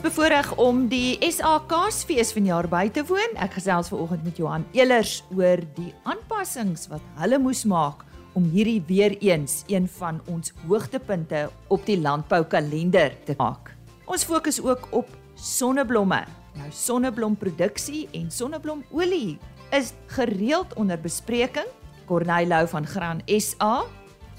is 0.00 0.06
bevoorreg 0.14 0.54
om 0.56 0.86
die 0.88 1.18
SA 1.28 1.58
Kaasfees 1.68 2.30
vanjaar 2.32 2.64
by 2.72 2.86
te 2.88 3.02
woon. 3.04 3.34
Ek 3.36 3.58
gesels 3.58 3.90
vanoggend 3.92 4.22
met 4.24 4.38
Johan 4.40 4.62
Elers 4.72 5.18
oor 5.36 5.60
die 5.76 5.90
aanpassings 6.08 6.86
wat 6.88 7.04
hulle 7.20 7.36
moes 7.42 7.66
maak 7.68 8.06
om 8.38 8.46
hierdie 8.48 8.80
weer 8.88 9.12
eens 9.20 9.58
een 9.68 9.90
van 9.98 10.22
ons 10.32 10.54
hoogtepunte 10.64 11.50
op 11.68 11.84
die 11.84 11.98
landboukalender 12.00 13.12
te 13.28 13.36
maak. 13.36 13.74
Ons 14.08 14.24
fokus 14.24 14.62
ook 14.64 14.88
op 14.96 15.12
sonneblomme. 15.36 16.22
Nou 16.56 16.72
sonneblomproduksie 16.72 18.06
en 18.16 18.32
sonneblomolie 18.32 19.36
is 19.76 19.92
gereeld 20.16 20.72
onder 20.80 20.96
bespreking. 20.96 21.68
Corneil 22.08 22.48
Lou 22.48 22.64
van 22.72 22.88
Gran 22.88 23.20
SA 23.36 23.82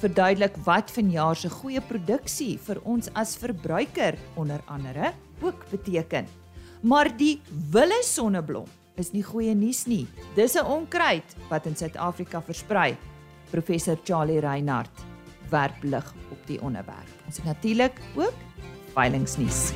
verduidelik 0.01 0.55
wat 0.65 0.89
vanjaar 0.89 1.37
se 1.37 1.53
goeie 1.53 1.85
produksie 1.85 2.55
vir 2.65 2.81
ons 2.81 3.13
as 3.13 3.35
verbruiker 3.37 4.17
onder 4.41 4.65
andere 4.65 5.13
ook 5.41 5.65
beteken. 5.69 6.27
Maar 6.81 7.11
die 7.17 7.41
wille 7.71 8.01
sonneblom 8.03 8.67
is 8.95 9.11
nie 9.11 9.23
goeie 9.23 9.53
nuus 9.55 9.85
nie. 9.85 10.07
Dis 10.35 10.55
'n 10.55 10.65
onkruid 10.65 11.35
wat 11.49 11.65
in 11.65 11.75
Suid-Afrika 11.75 12.41
versprei. 12.41 12.97
Professor 13.51 13.97
Charlie 14.03 14.39
Reinhardt 14.39 15.05
werp 15.49 15.83
lig 15.83 16.13
op 16.31 16.47
die 16.47 16.61
onderwerp. 16.61 17.09
Ons 17.25 17.37
het 17.37 17.45
natuurlik 17.45 17.99
ook 18.15 18.33
veilingnuus. 18.93 19.71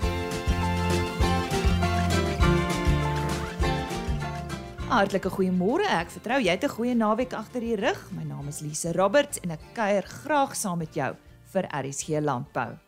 Hartlike 4.87 5.29
goeiemôre. 5.29 5.87
Ek 5.89 6.09
vertrou 6.09 6.39
jy 6.39 6.51
het 6.51 6.63
'n 6.63 6.75
goeie 6.77 6.95
naweek 6.95 7.33
agter 7.33 7.59
die 7.59 7.75
rug. 7.75 8.11
My 8.11 8.23
naam 8.23 8.47
is 8.47 8.61
Lise 8.61 8.93
Roberts 8.93 9.39
en 9.39 9.51
ek 9.51 9.59
kuier 9.73 10.03
graag 10.03 10.55
saam 10.55 10.77
met 10.77 10.93
jou 10.93 11.15
vir 11.51 11.67
RSG 11.71 12.21
Landbou. 12.21 12.84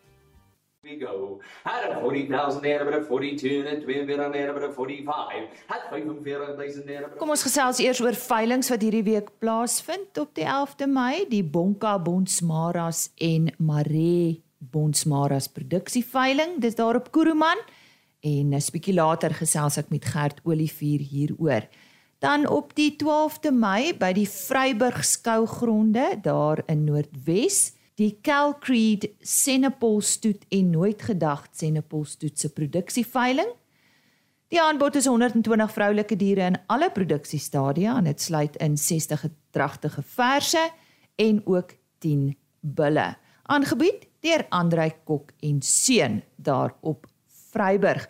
We 0.88 0.96
go. 0.96 1.42
Had 1.66 1.90
a 1.92 2.00
40,000 2.00 2.62
naira, 2.64 2.86
but 2.86 2.94
a 2.94 3.04
42 3.04 3.66
and 3.68 3.68
a 3.68 3.86
2 3.86 4.06
bit 4.06 4.22
on 4.22 4.32
naira, 4.32 4.54
but 4.54 4.64
a 4.64 4.72
45. 4.72 5.50
Had 5.68 5.82
45,000 5.90 6.86
naira, 6.88 7.10
Kom 7.20 7.34
ons 7.34 7.44
gesels 7.44 7.82
eers 7.84 8.00
oor 8.00 8.16
veilinge 8.16 8.72
wat 8.72 8.86
hierdie 8.86 9.04
week 9.04 9.34
plaasvind 9.44 10.16
op 10.22 10.32
die 10.40 10.46
11de 10.48 10.88
Mei, 10.88 11.26
die 11.28 11.44
Bonka 11.44 11.98
Bonsmaras 12.00 13.10
en 13.20 13.50
Mare 13.60 14.38
Bonsmaras 14.64 15.50
produksieveiling. 15.52 16.62
Dis 16.64 16.80
daar 16.80 17.02
op 17.02 17.12
Kuruman 17.12 17.60
en 18.24 18.56
'n 18.56 18.72
bietjie 18.72 18.96
later 18.96 19.36
gesels 19.36 19.78
ek 19.78 19.90
met 19.92 20.06
Gert 20.06 20.40
Olivier 20.46 21.04
hieroor. 21.04 21.68
Dan 22.20 22.48
op 22.48 22.72
die 22.76 22.96
12de 22.96 23.52
Mei 23.52 23.92
by 23.94 24.14
die 24.14 24.30
Vryburg 24.30 25.04
skougronde 25.04 26.16
daar 26.22 26.64
in 26.68 26.86
Noordwes, 26.86 27.77
die 27.98 28.14
Cal 28.22 28.54
Creed 28.62 29.08
Senepol 29.26 30.02
stoet 30.06 30.44
en 30.54 30.70
nooit 30.70 31.02
gedagte 31.02 31.58
Senepol 31.58 32.06
stoet 32.06 32.38
se 32.40 32.52
produksieveiling. 32.54 33.50
Die 34.54 34.62
aanbod 34.62 34.96
is 34.96 35.08
120 35.10 35.72
vroulike 35.74 36.16
diere 36.16 36.46
in 36.54 36.60
alle 36.72 36.92
produksiestadia 36.94 37.98
en 37.98 38.08
dit 38.08 38.22
sluit 38.22 38.56
in 38.64 38.78
60 38.78 39.26
gedragtige 39.26 40.04
verse 40.06 40.62
en 41.18 41.42
ook 41.46 41.74
10 42.06 42.30
bulle. 42.62 43.10
Aangebied 43.50 44.06
deur 44.22 44.46
Andrei 44.50 44.92
Kok 45.04 45.34
en 45.42 45.62
seun 45.62 46.22
daar 46.36 46.76
op 46.82 47.08
Vryburg. 47.52 48.08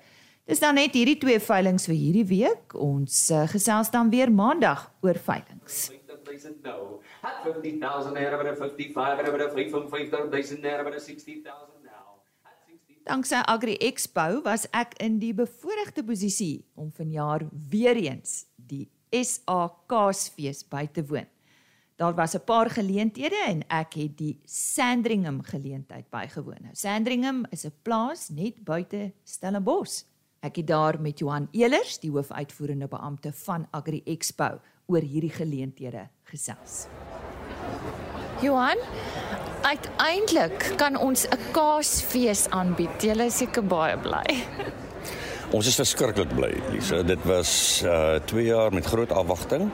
Dis 0.48 0.60
dan 0.60 0.78
net 0.80 0.96
hierdie 0.96 1.18
twee 1.20 1.40
veilinge 1.44 1.88
vir 1.88 1.96
hierdie 1.96 2.28
week. 2.28 2.76
Ons 2.76 3.30
uh, 3.32 3.48
gesels 3.52 3.92
dan 3.92 4.12
weer 4.12 4.32
maandag 4.32 4.90
oor 5.02 5.20
veilinge. 5.20 5.97
50,000 6.38 6.64
no. 6.64 7.02
Had 7.22 7.44
50,000 7.44 8.14
naira, 8.14 8.52
a 8.52 8.56
55 8.56 9.20
and 9.20 9.28
a 9.28 9.32
bit 9.32 9.42
of 9.42 9.54
55,000 9.54 10.64
naira, 10.64 10.96
a 10.96 11.00
60,000 11.00 11.44
now. 11.84 12.22
Had 12.44 12.58
60,000 12.66 13.06
Danksy 13.06 13.42
Agri 13.48 13.78
Expo 13.82 14.44
was 14.44 14.68
ek 14.74 14.98
in 15.02 15.20
die 15.20 15.34
bevoordeelde 15.34 16.04
posisie 16.04 16.66
om 16.76 16.92
vanjaar 16.92 17.48
weer 17.72 17.96
eens 17.96 18.46
die 18.56 18.88
SA 19.12 19.68
Kaasfees 19.88 20.64
by 20.68 20.86
te 20.92 21.04
woon. 21.08 21.28
Daar 21.98 22.14
was 22.14 22.36
'n 22.36 22.44
paar 22.46 22.70
geleenthede 22.70 23.42
en 23.48 23.64
ek 23.68 23.94
het 23.94 24.18
die 24.18 24.40
Sandringham 24.46 25.42
geleentheid 25.42 26.10
bygewoon. 26.10 26.62
Nou 26.62 26.76
Sandringham 26.76 27.46
is 27.50 27.66
'n 27.66 27.74
plaas 27.82 28.30
net 28.30 28.64
buite 28.64 29.14
Stellenbosch. 29.24 30.04
Ek 30.46 30.60
het 30.62 30.68
daar 30.70 31.00
met 31.02 31.20
Johan 31.20 31.48
Elers, 31.52 31.98
die 32.00 32.12
hoofuitvoerende 32.14 32.88
beampte 32.88 33.32
van 33.34 33.66
Agri 33.74 34.04
Expo, 34.06 34.60
oor 34.86 35.02
hierdie 35.02 35.34
geleenthede 35.34 36.04
gesels. 36.30 36.86
Johan, 38.42 38.78
uiteindelik 39.66 40.74
kan 40.78 40.96
ons 40.96 41.26
'n 41.26 41.52
kaasfees 41.52 42.50
aanbied. 42.50 43.02
Jy 43.02 43.26
is 43.26 43.38
seker 43.38 43.64
baie 43.64 43.98
bly. 43.98 44.44
Ons 45.52 45.68
is 45.68 45.76
verskriklik 45.76 46.36
bly, 46.36 46.54
Lisa. 46.72 47.04
Dit 47.04 47.24
was 47.26 47.82
uh 47.84 48.20
2 48.26 48.46
jaar 48.46 48.74
met 48.74 48.86
groot 48.86 49.12
afwagting. 49.12 49.72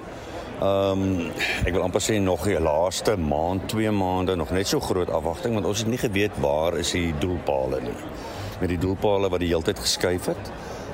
Ehm 0.61 1.01
um, 1.01 1.31
ek 1.65 1.73
wil 1.73 1.81
amper 1.81 2.01
sê 2.01 2.19
nog 2.21 2.43
die 2.43 2.59
laaste 2.59 3.17
maand, 3.17 3.67
2 3.69 3.91
maande 3.91 4.35
nog 4.35 4.51
net 4.51 4.67
so 4.67 4.79
groot 4.79 5.09
afwagting 5.09 5.53
want 5.53 5.65
ons 5.65 5.79
het 5.79 5.87
nie 5.87 5.97
geweet 5.97 6.39
waar 6.39 6.77
is 6.77 6.91
die 6.91 7.13
doelpale 7.19 7.81
nie. 7.81 7.97
Met 8.63 8.71
die 8.71 8.79
doelpale 8.79 9.27
wat 9.27 9.41
die 9.43 9.49
heeltyd 9.51 9.81
geskuif 9.83 10.29
het. 10.31 10.51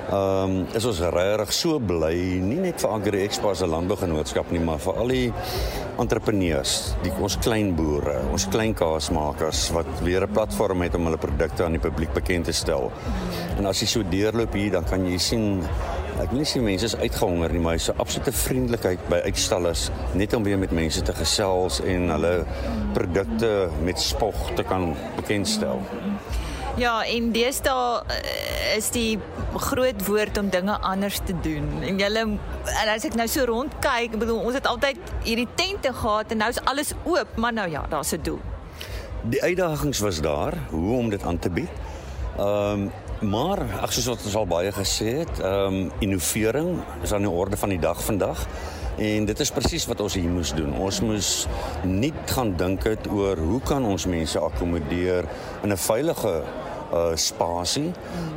Ehm 0.09 0.55
um, 0.55 0.61
is 0.73 0.85
ons 0.89 0.99
regtig 1.13 1.51
so 1.53 1.77
bly 1.77 2.15
nie 2.41 2.57
net 2.63 2.81
vir 2.81 2.95
Agri 2.95 3.19
Expo 3.27 3.51
'n 3.53 3.69
landbougenootskap 3.69 4.49
nie, 4.49 4.59
maar 4.59 4.79
vir 4.81 4.97
al 4.97 5.13
die 5.13 5.33
entrepreneurs, 6.01 6.95
die 7.03 7.11
ons 7.21 7.37
klein 7.37 7.75
boere, 7.75 8.15
ons 8.31 8.47
klein 8.49 8.73
kaasmakers 8.73 9.69
wat 9.75 9.85
weer 10.01 10.25
'n 10.25 10.33
platform 10.33 10.81
het 10.81 10.95
om 10.95 11.05
hulle 11.05 11.21
produkte 11.21 11.63
aan 11.63 11.77
die 11.77 11.85
publiek 11.85 12.13
bekend 12.13 12.45
te 12.45 12.51
stel. 12.51 12.91
En 13.57 13.65
as 13.65 13.81
jy 13.81 13.87
so 13.87 14.03
deurloop 14.03 14.53
hier, 14.53 14.71
dan 14.71 14.83
kan 14.83 15.05
jy 15.05 15.17
sien 15.17 15.61
ek 16.19 16.31
wil 16.31 16.39
nie 16.39 16.49
sê 16.49 16.59
mense 16.59 16.85
is 16.85 16.95
uitgehonger 16.95 17.53
nie, 17.53 17.59
maar 17.59 17.73
hy's 17.73 17.85
so 17.85 17.93
absolute 17.97 18.31
vriendelikheid 18.31 18.99
by 19.09 19.21
uitstallers 19.29 19.91
net 20.15 20.33
om 20.33 20.43
weer 20.43 20.57
met 20.57 20.71
mense 20.71 21.01
te 21.01 21.13
gesels 21.13 21.81
en 21.81 22.09
hulle 22.09 22.45
produkte 22.93 23.69
met 23.83 23.99
spog 23.99 24.55
te 24.55 24.63
kan 24.63 24.95
bekendstel. 25.15 25.79
Ja, 26.79 27.01
en 27.03 27.33
deesdae 27.35 28.03
uh, 28.07 28.75
is 28.77 28.87
die 28.95 29.17
groot 29.59 30.05
woord 30.07 30.37
om 30.39 30.47
dinge 30.49 30.77
anders 30.79 31.17
te 31.27 31.33
doen. 31.43 31.65
En 31.83 31.97
julle 31.99 32.21
as 32.87 33.03
ek 33.03 33.17
nou 33.19 33.25
so 33.27 33.43
rondkyk, 33.49 34.13
ek 34.13 34.15
bedoel 34.21 34.39
ons 34.47 34.55
het 34.55 34.69
altyd 34.69 35.11
hierdie 35.25 35.47
tente 35.59 35.91
gehad 35.97 36.31
en 36.31 36.39
nou 36.39 36.47
is 36.53 36.61
alles 36.71 36.93
oop, 37.03 37.35
maar 37.35 37.51
nou 37.57 37.67
ja, 37.67 37.83
daar's 37.91 38.13
'n 38.15 38.23
doel. 38.23 38.39
Die 39.27 39.43
uitdagings 39.43 39.99
was 39.99 40.21
daar 40.21 40.55
hoe 40.69 40.97
om 40.97 41.09
dit 41.09 41.23
aan 41.23 41.39
te 41.39 41.49
bied. 41.49 41.69
Ehm 42.37 42.87
um, 42.87 42.91
maar 43.19 43.59
ag 43.81 43.91
soos 43.93 44.05
wat 44.05 44.23
ons 44.23 44.35
al 44.35 44.47
baie 44.47 44.71
gesê 44.71 45.19
het, 45.19 45.39
ehm 45.39 45.73
um, 45.73 45.91
innovering 45.99 46.79
is 47.03 47.13
aan 47.13 47.27
die 47.27 47.35
orde 47.41 47.57
van 47.57 47.69
die 47.69 47.79
dag 47.79 48.03
vandag. 48.03 48.47
En 48.97 49.25
dit 49.25 49.39
is 49.39 49.51
presies 49.51 49.85
wat 49.85 49.99
ons 49.99 50.13
hier 50.13 50.29
moes 50.29 50.53
doen. 50.53 50.73
Ons 50.79 51.01
moes 51.01 51.47
nie 51.83 52.13
gaan 52.25 52.55
dink 52.55 52.83
het 52.83 53.07
oor 53.11 53.37
hoe 53.37 53.61
kan 53.61 53.85
ons 53.85 54.05
mense 54.05 54.39
akkommodeer 54.39 55.27
in 55.63 55.71
'n 55.71 55.77
veilige 55.77 56.43
uh 56.93 57.15
spasie. 57.15 57.91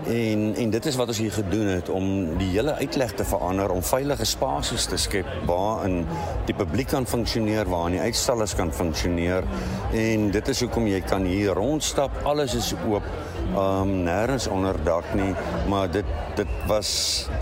En 0.07 0.55
en 0.57 0.71
dit 0.71 0.87
is 0.87 0.97
wat 0.97 1.09
ons 1.09 1.19
hier 1.19 1.33
gedoen 1.33 1.67
het 1.67 1.89
om 1.89 2.37
die 2.39 2.51
hele 2.55 2.75
uitleg 2.75 3.13
te 3.13 3.25
verander 3.25 3.71
om 3.71 3.83
veilige 3.83 4.25
spasies 4.25 4.87
te 4.91 4.97
skep 4.97 5.29
waarin 5.47 6.03
die 6.47 6.55
publiek 6.55 6.89
kan 6.93 7.07
funksioneer, 7.07 7.69
waarin 7.69 7.99
die 7.99 8.01
uitstallers 8.01 8.55
kan 8.55 8.73
funksioneer. 8.73 9.45
En 9.93 10.31
dit 10.31 10.49
is 10.49 10.61
hoekom 10.61 10.87
jy 10.87 11.01
kan 11.01 11.25
hier 11.25 11.55
rondstap, 11.59 12.23
alles 12.25 12.55
is 12.55 12.75
oop 12.89 13.07
um 13.57 14.03
nêrens 14.05 14.49
onder 14.49 14.77
dak 14.85 15.15
nie, 15.15 15.35
maar 15.69 15.91
dit 15.91 16.05
dit 16.37 16.49
was 16.67 16.91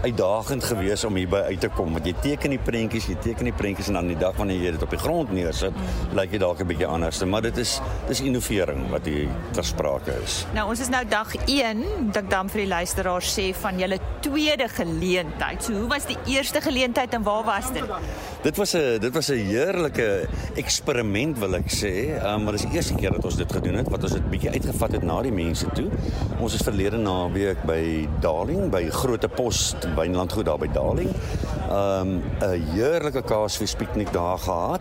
uitdagend 0.02 0.64
geweest 0.64 1.04
om 1.06 1.14
hierby 1.14 1.44
uit 1.52 1.60
te 1.62 1.68
kom 1.76 1.92
want 1.94 2.06
jy 2.06 2.14
teken 2.22 2.50
die 2.50 2.58
prentjies, 2.58 3.06
jy 3.06 3.14
teken 3.22 3.46
die 3.46 3.54
prentjies 3.54 3.90
en 3.92 4.00
dan 4.00 4.10
die 4.10 4.18
dag 4.18 4.34
wanneer 4.34 4.64
jy 4.64 4.72
dit 4.74 4.82
op 4.82 4.90
die 4.90 4.98
grond 4.98 5.30
neersit, 5.30 5.76
lyk 6.18 6.34
dit 6.34 6.42
dalk 6.42 6.60
'n 6.60 6.66
bietjie 6.66 6.86
anders, 6.86 7.22
maar 7.24 7.42
dit 7.42 7.56
is 7.58 7.80
dis 8.08 8.20
innovering 8.20 8.90
wat 8.90 9.06
hier 9.06 9.28
ter 9.52 9.64
sprake 9.64 10.12
is. 10.24 10.44
Nou 10.54 10.68
ons 10.68 10.80
is 10.80 10.88
nou 10.88 11.04
dag 11.06 11.34
1, 11.46 11.84
moet 12.06 12.16
ek 12.16 12.30
dan 12.30 12.48
vir 12.48 12.60
die 12.60 12.68
luisteraars 12.68 13.30
sê 13.38 13.54
van 13.54 13.78
julle 13.78 13.98
tweede 14.20 14.68
geleentheid. 14.68 15.62
So 15.64 15.72
hoe 15.72 15.88
was 15.88 16.06
die 16.06 16.18
eerste 16.26 16.60
geleentheid 16.60 17.14
en 17.14 17.22
waar 17.22 17.44
was 17.44 17.72
dit? 17.72 17.84
Dit 18.42 18.56
was 18.56 18.74
'n 18.74 18.98
dit 19.00 19.12
was 19.14 19.28
'n 19.30 19.44
heerlike 19.46 20.28
eksperiment 20.54 21.38
wil 21.38 21.54
ek 21.54 21.70
sê. 21.70 22.22
Um, 22.24 22.44
maar 22.44 22.52
dis 22.52 22.62
die 22.62 22.74
eerste 22.74 22.94
keer 22.94 23.10
dat 23.10 23.24
ons 23.24 23.36
dit 23.36 23.52
gedoen 23.52 23.74
het 23.74 23.88
wat 23.88 24.02
ons 24.02 24.12
dit 24.12 24.30
bietjie 24.30 24.50
uitgevat 24.50 24.92
het 24.92 25.02
na 25.02 25.22
die 25.22 25.32
mense 25.32 25.66
toe. 25.74 25.89
Ons 26.40 26.54
is 26.54 26.62
verlede 26.64 26.96
naweek 26.96 27.62
by 27.68 28.08
Darling 28.20 28.70
by 28.72 28.86
Grote 28.90 29.28
Pos 29.28 29.74
Wynlandgoed 29.96 30.48
daar 30.48 30.58
by 30.58 30.68
Darling. 30.72 31.10
Um 31.70 32.22
'n 32.40 32.62
heerlike 32.72 33.22
kaasfees 33.22 33.74
piknik 33.74 34.12
daar 34.12 34.38
gehad. 34.38 34.80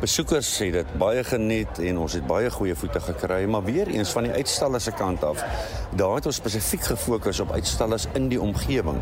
Besoekers 0.00 0.58
het 0.58 0.72
dit 0.72 0.90
baie 1.00 1.22
geniet 1.24 1.78
en 1.80 1.98
ons 2.04 2.14
het 2.16 2.26
baie 2.28 2.50
goeie 2.52 2.74
voete 2.76 3.00
gekry, 3.00 3.44
maar 3.48 3.64
weer 3.64 3.88
eens 3.88 4.10
van 4.12 4.26
die 4.28 4.32
uitstallers 4.32 4.84
se 4.84 4.92
kant 4.92 5.24
af, 5.24 5.44
daar 5.96 6.18
het 6.18 6.26
ons 6.28 6.36
spesifiek 6.36 6.84
gefokus 6.90 7.40
op 7.40 7.52
uitstallers 7.56 8.06
in 8.18 8.28
die 8.28 8.40
omgewing. 8.40 9.00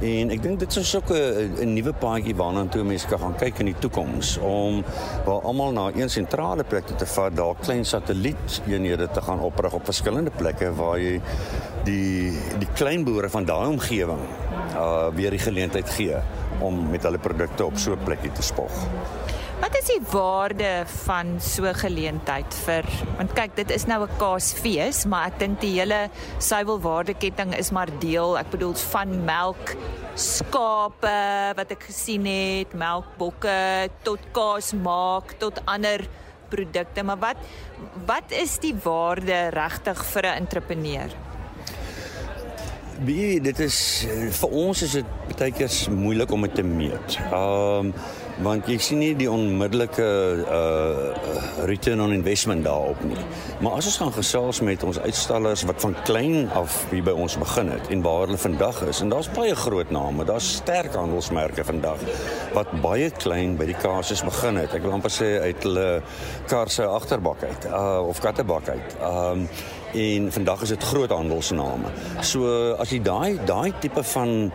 En 0.00 0.32
ek 0.32 0.42
dink 0.42 0.62
dit 0.62 0.76
is 0.80 0.94
ook 0.96 1.12
'n 1.12 1.74
nuwe 1.74 1.92
paadjie 1.92 2.34
waarna 2.36 2.64
toe 2.66 2.84
mense 2.84 3.06
kan 3.06 3.18
gaan 3.18 3.36
kyk 3.36 3.58
in 3.58 3.66
die 3.66 3.78
toekoms 3.78 4.38
om 4.38 4.84
waar 5.24 5.42
almal 5.42 5.72
na 5.72 5.90
een 5.94 6.10
sentrale 6.10 6.64
plek 6.64 6.86
te 6.86 7.06
vat, 7.06 7.36
daar 7.36 7.54
klein 7.60 7.84
satellieteenhede 7.84 9.08
te 9.10 9.20
gaan 9.20 9.40
oprig 9.40 9.72
op 9.72 9.84
verskillende 9.84 10.30
plekke 10.30 10.74
waar 10.74 10.98
jy 10.98 11.20
die 11.84 12.32
die 12.58 12.68
klein 12.74 13.04
boere 13.04 13.28
van 13.28 13.44
daai 13.44 13.68
omgewing 13.68 14.20
uh 14.76 15.08
weer 15.14 15.30
die 15.30 15.38
geleentheid 15.38 15.90
gee 15.90 16.16
om 16.60 16.90
met 16.90 17.02
hulle 17.02 17.18
produkte 17.18 17.64
op 17.64 17.76
so 17.76 17.92
'n 17.92 18.04
plekkie 18.04 18.32
te 18.32 18.42
spog. 18.42 18.72
Wat 19.62 19.76
is 19.78 19.86
die 19.86 20.00
waarde 20.10 20.70
van 21.04 21.36
so 21.38 21.62
'n 21.62 21.74
geleentheid 21.74 22.54
vir 22.64 22.84
want 23.16 23.32
kyk 23.32 23.54
dit 23.54 23.70
is 23.70 23.84
nou 23.86 24.02
'n 24.02 24.16
kaasfees, 24.18 25.04
maar 25.06 25.26
ek 25.26 25.38
dink 25.38 25.60
die 25.60 25.78
hele 25.78 26.10
suiwelwaardeketting 26.38 27.54
is 27.54 27.70
maar 27.70 27.86
deel, 27.98 28.38
ek 28.38 28.50
bedoel 28.50 28.74
van 28.74 29.24
melk, 29.24 29.76
skape 30.14 31.54
wat 31.54 31.70
ek 31.70 31.82
gesien 31.82 32.26
het, 32.26 32.74
melkbokke 32.74 33.88
tot 34.02 34.18
kaas 34.32 34.72
maak 34.72 35.38
tot 35.38 35.62
ander 35.64 36.08
produkte, 36.48 37.04
maar 37.04 37.18
wat 37.18 37.36
wat 38.06 38.32
is 38.32 38.58
die 38.58 38.74
waarde 38.74 39.50
regtig 39.54 40.04
vir 40.04 40.22
'n 40.22 40.36
entrepreneur? 40.42 41.10
Wie 43.04 43.40
dit 43.40 43.58
is 43.60 44.06
vir 44.30 44.50
ons 44.50 44.82
is 44.82 44.92
dit 44.92 45.06
baie 45.38 45.52
keer 45.52 45.70
moeilik 45.90 46.30
om 46.30 46.42
dit 46.42 46.54
te 46.54 46.62
meet. 46.62 47.18
Ehm 47.30 47.86
um, 47.86 47.94
want 48.42 48.68
jy 48.70 48.76
sien 48.82 49.00
nie 49.02 49.12
die 49.18 49.30
onmiddellike 49.30 50.08
uh 50.46 51.66
return 51.68 52.00
on 52.00 52.12
investment 52.12 52.64
daarop 52.64 53.02
nie. 53.06 53.18
Maar 53.62 53.78
as 53.78 53.86
ons 53.90 53.98
gaan 54.00 54.12
gesels 54.16 54.60
met 54.66 54.82
ons 54.82 54.98
uitstallers 54.98 55.62
wat 55.68 55.80
van 55.84 55.94
klein 56.06 56.48
af 56.58 56.78
hier 56.90 57.04
by 57.06 57.14
ons 57.24 57.36
begin 57.38 57.70
het 57.74 57.90
en 57.94 58.02
waar 58.02 58.26
hulle 58.26 58.40
vandag 58.40 58.80
is 58.90 59.02
en 59.04 59.12
daar's 59.12 59.30
baie 59.36 59.54
groot 59.56 59.90
name, 59.94 60.24
daar's 60.26 60.48
sterk 60.58 60.96
handelsmerke 60.98 61.64
vandag 61.64 62.02
wat 62.56 62.72
baie 62.82 63.10
klein 63.22 63.56
by 63.60 63.68
die 63.70 63.78
kasus 63.78 64.24
begin 64.26 64.58
het. 64.60 64.74
Ek 64.74 64.82
wil 64.86 64.96
amper 64.96 65.12
sê 65.12 65.30
uit 65.44 65.62
hulle 65.68 65.86
kar 66.50 66.72
se 66.72 66.86
agterbak 66.88 67.46
uit 67.46 67.70
uh 67.70 68.00
of 68.02 68.20
kattebak 68.24 68.68
uit. 68.72 68.98
Um, 69.02 69.46
en 69.92 70.32
vandag 70.32 70.62
is 70.62 70.68
dit 70.68 70.82
groot 70.82 71.10
handelsname. 71.10 71.90
So 72.24 72.72
as 72.80 72.92
jy 72.92 73.02
daai 73.04 73.38
daai 73.44 73.72
tipe 73.80 74.02
van 74.14 74.52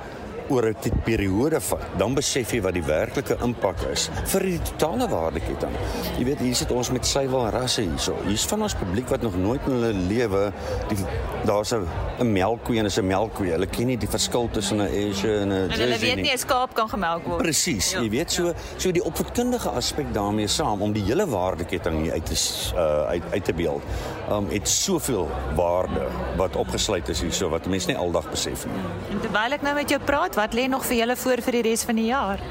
oor 0.50 0.70
'n 0.70 1.02
periode 1.04 1.62
vat, 1.62 1.86
dan 1.98 2.14
besef 2.14 2.52
jy 2.52 2.62
wat 2.62 2.74
die 2.74 2.84
werklike 2.84 3.38
impak 3.44 3.82
is 3.92 4.10
vir 4.26 4.42
die 4.42 4.60
totale 4.60 5.08
waardeketting. 5.08 5.74
Jy 6.18 6.26
weet, 6.26 6.40
hier 6.40 6.56
sit 6.56 6.72
ons 6.72 6.92
met 6.92 7.06
suiwel 7.06 7.50
rasse 7.50 7.82
hierso. 7.82 8.16
Hier's 8.26 8.46
van 8.46 8.62
ons 8.62 8.76
publiek 8.76 9.08
wat 9.10 9.22
nog 9.22 9.36
nooit 9.38 9.62
in 9.66 9.72
hulle 9.72 9.94
lewe 9.94 10.52
die 10.90 10.98
daar's 11.46 11.74
'n 11.74 12.32
melkkoe 12.32 12.78
en 12.78 12.86
'n 12.86 13.08
melkkoe. 13.08 13.52
Hulle 13.52 13.68
ken 13.68 13.88
nie 13.88 13.98
die 13.98 14.10
verskil 14.10 14.50
tussen 14.52 14.78
'n 14.78 14.88
Asia 14.88 15.42
en 15.42 15.50
'n 15.50 15.68
Jersey 15.68 15.78
nie. 15.78 15.84
Hulle 15.84 16.00
weet 16.00 16.22
nie 16.22 16.34
'n 16.34 16.38
skaap 16.38 16.74
kan 16.74 16.90
gemelk 16.90 17.26
word. 17.26 17.42
Presies. 17.42 17.92
Ja, 17.92 18.02
jy 18.02 18.10
weet 18.10 18.32
so 18.32 18.54
so 18.78 18.92
die 18.92 19.04
opvoedkundige 19.04 19.70
aspek 19.70 20.14
daarmee 20.14 20.48
saam 20.48 20.82
om 20.82 20.94
die 20.94 21.04
hele 21.04 21.28
waardeketting 21.28 22.02
hier 22.02 22.14
uit 22.14 22.26
te 22.26 22.36
uh, 22.76 23.08
uit 23.08 23.24
uit 23.32 23.46
te 23.46 23.54
beeld. 23.54 23.82
Um 24.32 24.48
het 24.50 24.68
soveel 24.68 25.30
waarde 25.56 26.08
wat 26.38 26.56
opgesluit 26.56 27.10
is 27.10 27.22
hierso 27.22 27.50
wat 27.50 27.66
mense 27.66 27.88
nie 27.88 27.98
aldag 27.98 28.30
besef 28.30 28.66
nie. 28.66 28.82
En 29.12 29.20
terwyl 29.22 29.52
ek 29.52 29.62
nou 29.62 29.76
met 29.76 29.90
jou 29.90 30.02
praat, 30.02 30.36
wat 30.38 30.54
lê 30.54 30.68
nog 30.70 30.86
vir 30.86 31.02
julle 31.02 31.16
voor 31.18 31.42
vir 31.42 31.58
die 31.58 31.62
res 31.72 31.84
van 31.88 31.98
die 31.98 32.10
jaar? 32.12 32.42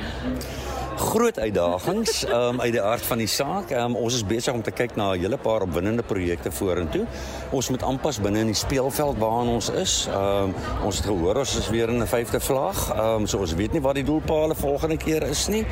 Groot 0.96 1.38
uitdagings 1.38 2.22
um, 2.24 2.60
uit 2.64 2.72
die 2.72 2.82
aard 2.82 3.04
van 3.06 3.20
die 3.20 3.28
saak. 3.30 3.70
Um, 3.76 3.94
ons 4.00 4.16
is 4.16 4.24
besig 4.26 4.54
om 4.56 4.62
te 4.64 4.72
kyk 4.74 4.96
na 4.96 5.12
'n 5.12 5.20
hele 5.20 5.38
paar 5.38 5.62
opwindende 5.62 6.02
projekte 6.02 6.50
vorentoe. 6.50 7.04
Ons 7.52 7.68
moet 7.70 7.82
aanpas 7.82 8.18
binne 8.20 8.40
in 8.42 8.50
die 8.50 8.58
speelveld 8.58 9.20
waarin 9.22 9.52
ons 9.54 9.68
is. 9.70 9.94
Um, 10.10 10.54
ons 10.88 10.96
het 10.96 11.06
gehoor 11.06 11.42
ons 11.44 11.56
is 11.60 11.68
weer 11.70 11.92
in 11.92 12.02
'n 12.02 12.10
vyfde 12.10 12.40
vlag. 12.40 12.78
Um, 12.96 13.26
so 13.26 13.38
ons 13.38 13.54
weet 13.54 13.72
nie 13.72 13.82
wat 13.82 13.94
die 13.94 14.04
doelpale 14.04 14.54
volgende 14.54 14.96
keer 14.96 15.22
is 15.22 15.46
nie. 15.48 15.66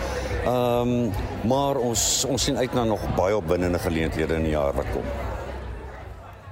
Um, 0.46 1.10
maar 1.48 1.76
ons 1.76 2.24
ons 2.28 2.42
sien 2.42 2.56
uit 2.56 2.74
na 2.74 2.84
nog 2.84 3.02
baie 3.16 3.36
opwindende 3.36 3.78
geleenthede 3.78 4.34
in 4.34 4.42
die 4.42 4.54
jaar 4.54 4.74
wat 4.74 4.86
kom. 4.92 5.06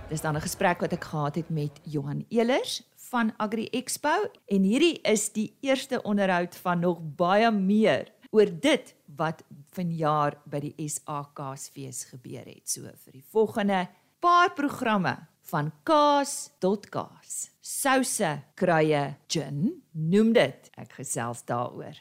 Dis 0.08 0.20
dan 0.20 0.36
'n 0.36 0.40
gesprek 0.40 0.80
wat 0.80 0.92
ek 0.92 1.04
gehad 1.04 1.34
het 1.34 1.50
met 1.50 1.80
Johan 1.82 2.24
Elers 2.28 2.82
van 3.12 3.32
Agri 3.36 3.66
Expo 3.76 4.12
en 4.48 4.64
hierdie 4.64 4.96
is 5.08 5.26
die 5.34 5.50
eerste 5.60 6.00
onderhoud 6.08 6.56
van 6.64 6.80
nog 6.80 7.00
baie 7.18 7.50
meer 7.52 8.08
oor 8.32 8.48
dit 8.48 8.94
wat 9.18 9.42
vanjaar 9.76 10.38
by 10.48 10.62
die 10.64 10.88
SAKsfees 10.88 12.06
gebeur 12.12 12.46
het. 12.48 12.64
So 12.64 12.88
vir 13.04 13.18
die 13.18 13.26
volgende 13.34 13.82
paar 14.22 14.54
programme 14.56 15.16
van 15.50 15.68
kaas 15.84 16.54
tot 16.62 16.88
kaas. 16.94 17.50
Souse, 17.60 18.30
kruie, 18.56 19.04
gin, 19.28 19.60
noem 19.92 20.32
dit. 20.38 20.72
Ek 20.80 20.96
gesels 21.02 21.44
daaroor. 21.48 21.98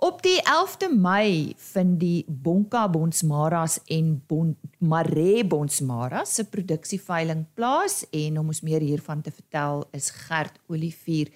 Op 0.00 0.22
die 0.24 0.38
11de 0.40 0.88
Mei 0.96 1.52
vind 1.60 1.98
die 2.00 2.24
Bonka 2.24 2.86
Bonsmaras 2.88 3.74
en 3.92 4.14
bon 4.26 4.54
Mare 4.78 5.44
Bonsmaras 5.44 6.32
se 6.38 6.46
produksieveiling 6.48 7.42
plaas 7.54 7.98
en 8.08 8.38
om 8.40 8.48
ons 8.48 8.62
meer 8.64 8.80
hiervan 8.80 9.20
te 9.20 9.28
vertel 9.28 9.84
is 9.92 10.08
Gert 10.22 10.56
Olivier. 10.72 11.28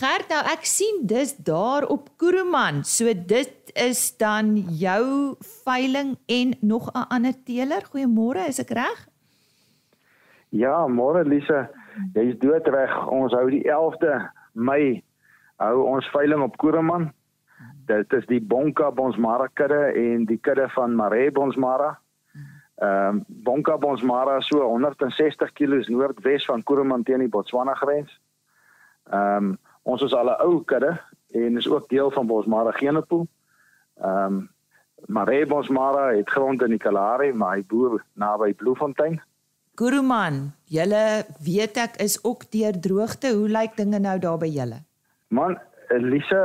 Gert, 0.00 0.26
nou 0.34 0.42
ek 0.50 0.66
sien 0.66 1.04
dis 1.06 1.36
daar 1.46 1.86
op 1.94 2.10
Kuruman. 2.18 2.82
So 2.82 3.14
dit 3.14 3.70
is 3.78 4.02
dan 4.18 4.56
jou 4.82 5.38
veiling 5.62 6.16
en 6.26 6.58
nog 6.58 6.90
'n 6.90 7.06
ander 7.06 7.38
teeler. 7.44 7.86
Goeiemôre, 7.86 8.48
is 8.48 8.58
ek 8.58 8.70
reg? 8.70 9.08
Ja, 10.48 10.88
môre 10.88 11.22
Lise. 11.22 11.70
Jy's 12.14 12.34
doodreg. 12.38 13.06
Ons 13.06 13.32
hou 13.32 13.50
die 13.50 13.62
11de 13.62 14.30
Mei 14.52 15.04
hou 15.56 15.86
ons 15.86 16.10
veiling 16.10 16.42
op 16.42 16.56
Kuruman 16.56 17.12
dit 17.86 18.12
is 18.12 18.26
die 18.26 18.40
Bonka 18.40 18.90
Bonsmara 18.90 19.48
kudde 19.52 19.92
en 19.94 20.24
die 20.24 20.38
kudde 20.38 20.68
van 20.68 20.94
Mare 20.94 21.30
Bonsmara. 21.32 21.98
Ehm 22.82 23.08
um, 23.08 23.24
Bonka 23.26 23.76
Bonsmara 23.78 24.40
so 24.40 24.62
160 24.62 25.52
km 25.52 25.84
noordwes 25.86 26.44
van 26.44 26.62
Kuruman-teen 26.62 27.18
die 27.18 27.28
Botswana 27.28 27.74
grens. 27.74 28.20
Ehm 29.10 29.36
um, 29.36 29.58
ons 29.82 30.02
is 30.02 30.14
al 30.14 30.30
'n 30.30 30.42
ou 30.42 30.62
kudde 30.64 31.00
en 31.30 31.56
is 31.56 31.68
ook 31.68 31.88
deel 31.88 32.10
van 32.10 32.26
Bonsmara 32.26 32.70
Genepool. 32.70 33.26
Ehm 34.00 34.26
um, 34.26 34.50
Mare 35.06 35.46
Bonsmara 35.46 36.12
het 36.14 36.30
grond 36.30 36.62
in 36.62 36.68
die 36.68 36.78
Kalahari, 36.78 37.32
maar 37.32 37.56
hy 37.56 37.64
boer 37.66 38.04
naby 38.14 38.54
Bloemfontein. 38.54 39.20
Kuruman, 39.74 40.52
julle 40.64 41.24
weet 41.40 41.76
ek 41.76 41.96
is 41.96 42.18
ook 42.24 42.44
deur 42.52 42.76
droogte. 42.80 43.32
Hoe 43.34 43.48
lyk 43.48 43.76
dinge 43.76 43.98
nou 43.98 44.18
daar 44.18 44.38
by 44.38 44.46
julle? 44.46 44.82
Man, 45.28 45.58
Elise, 45.88 46.42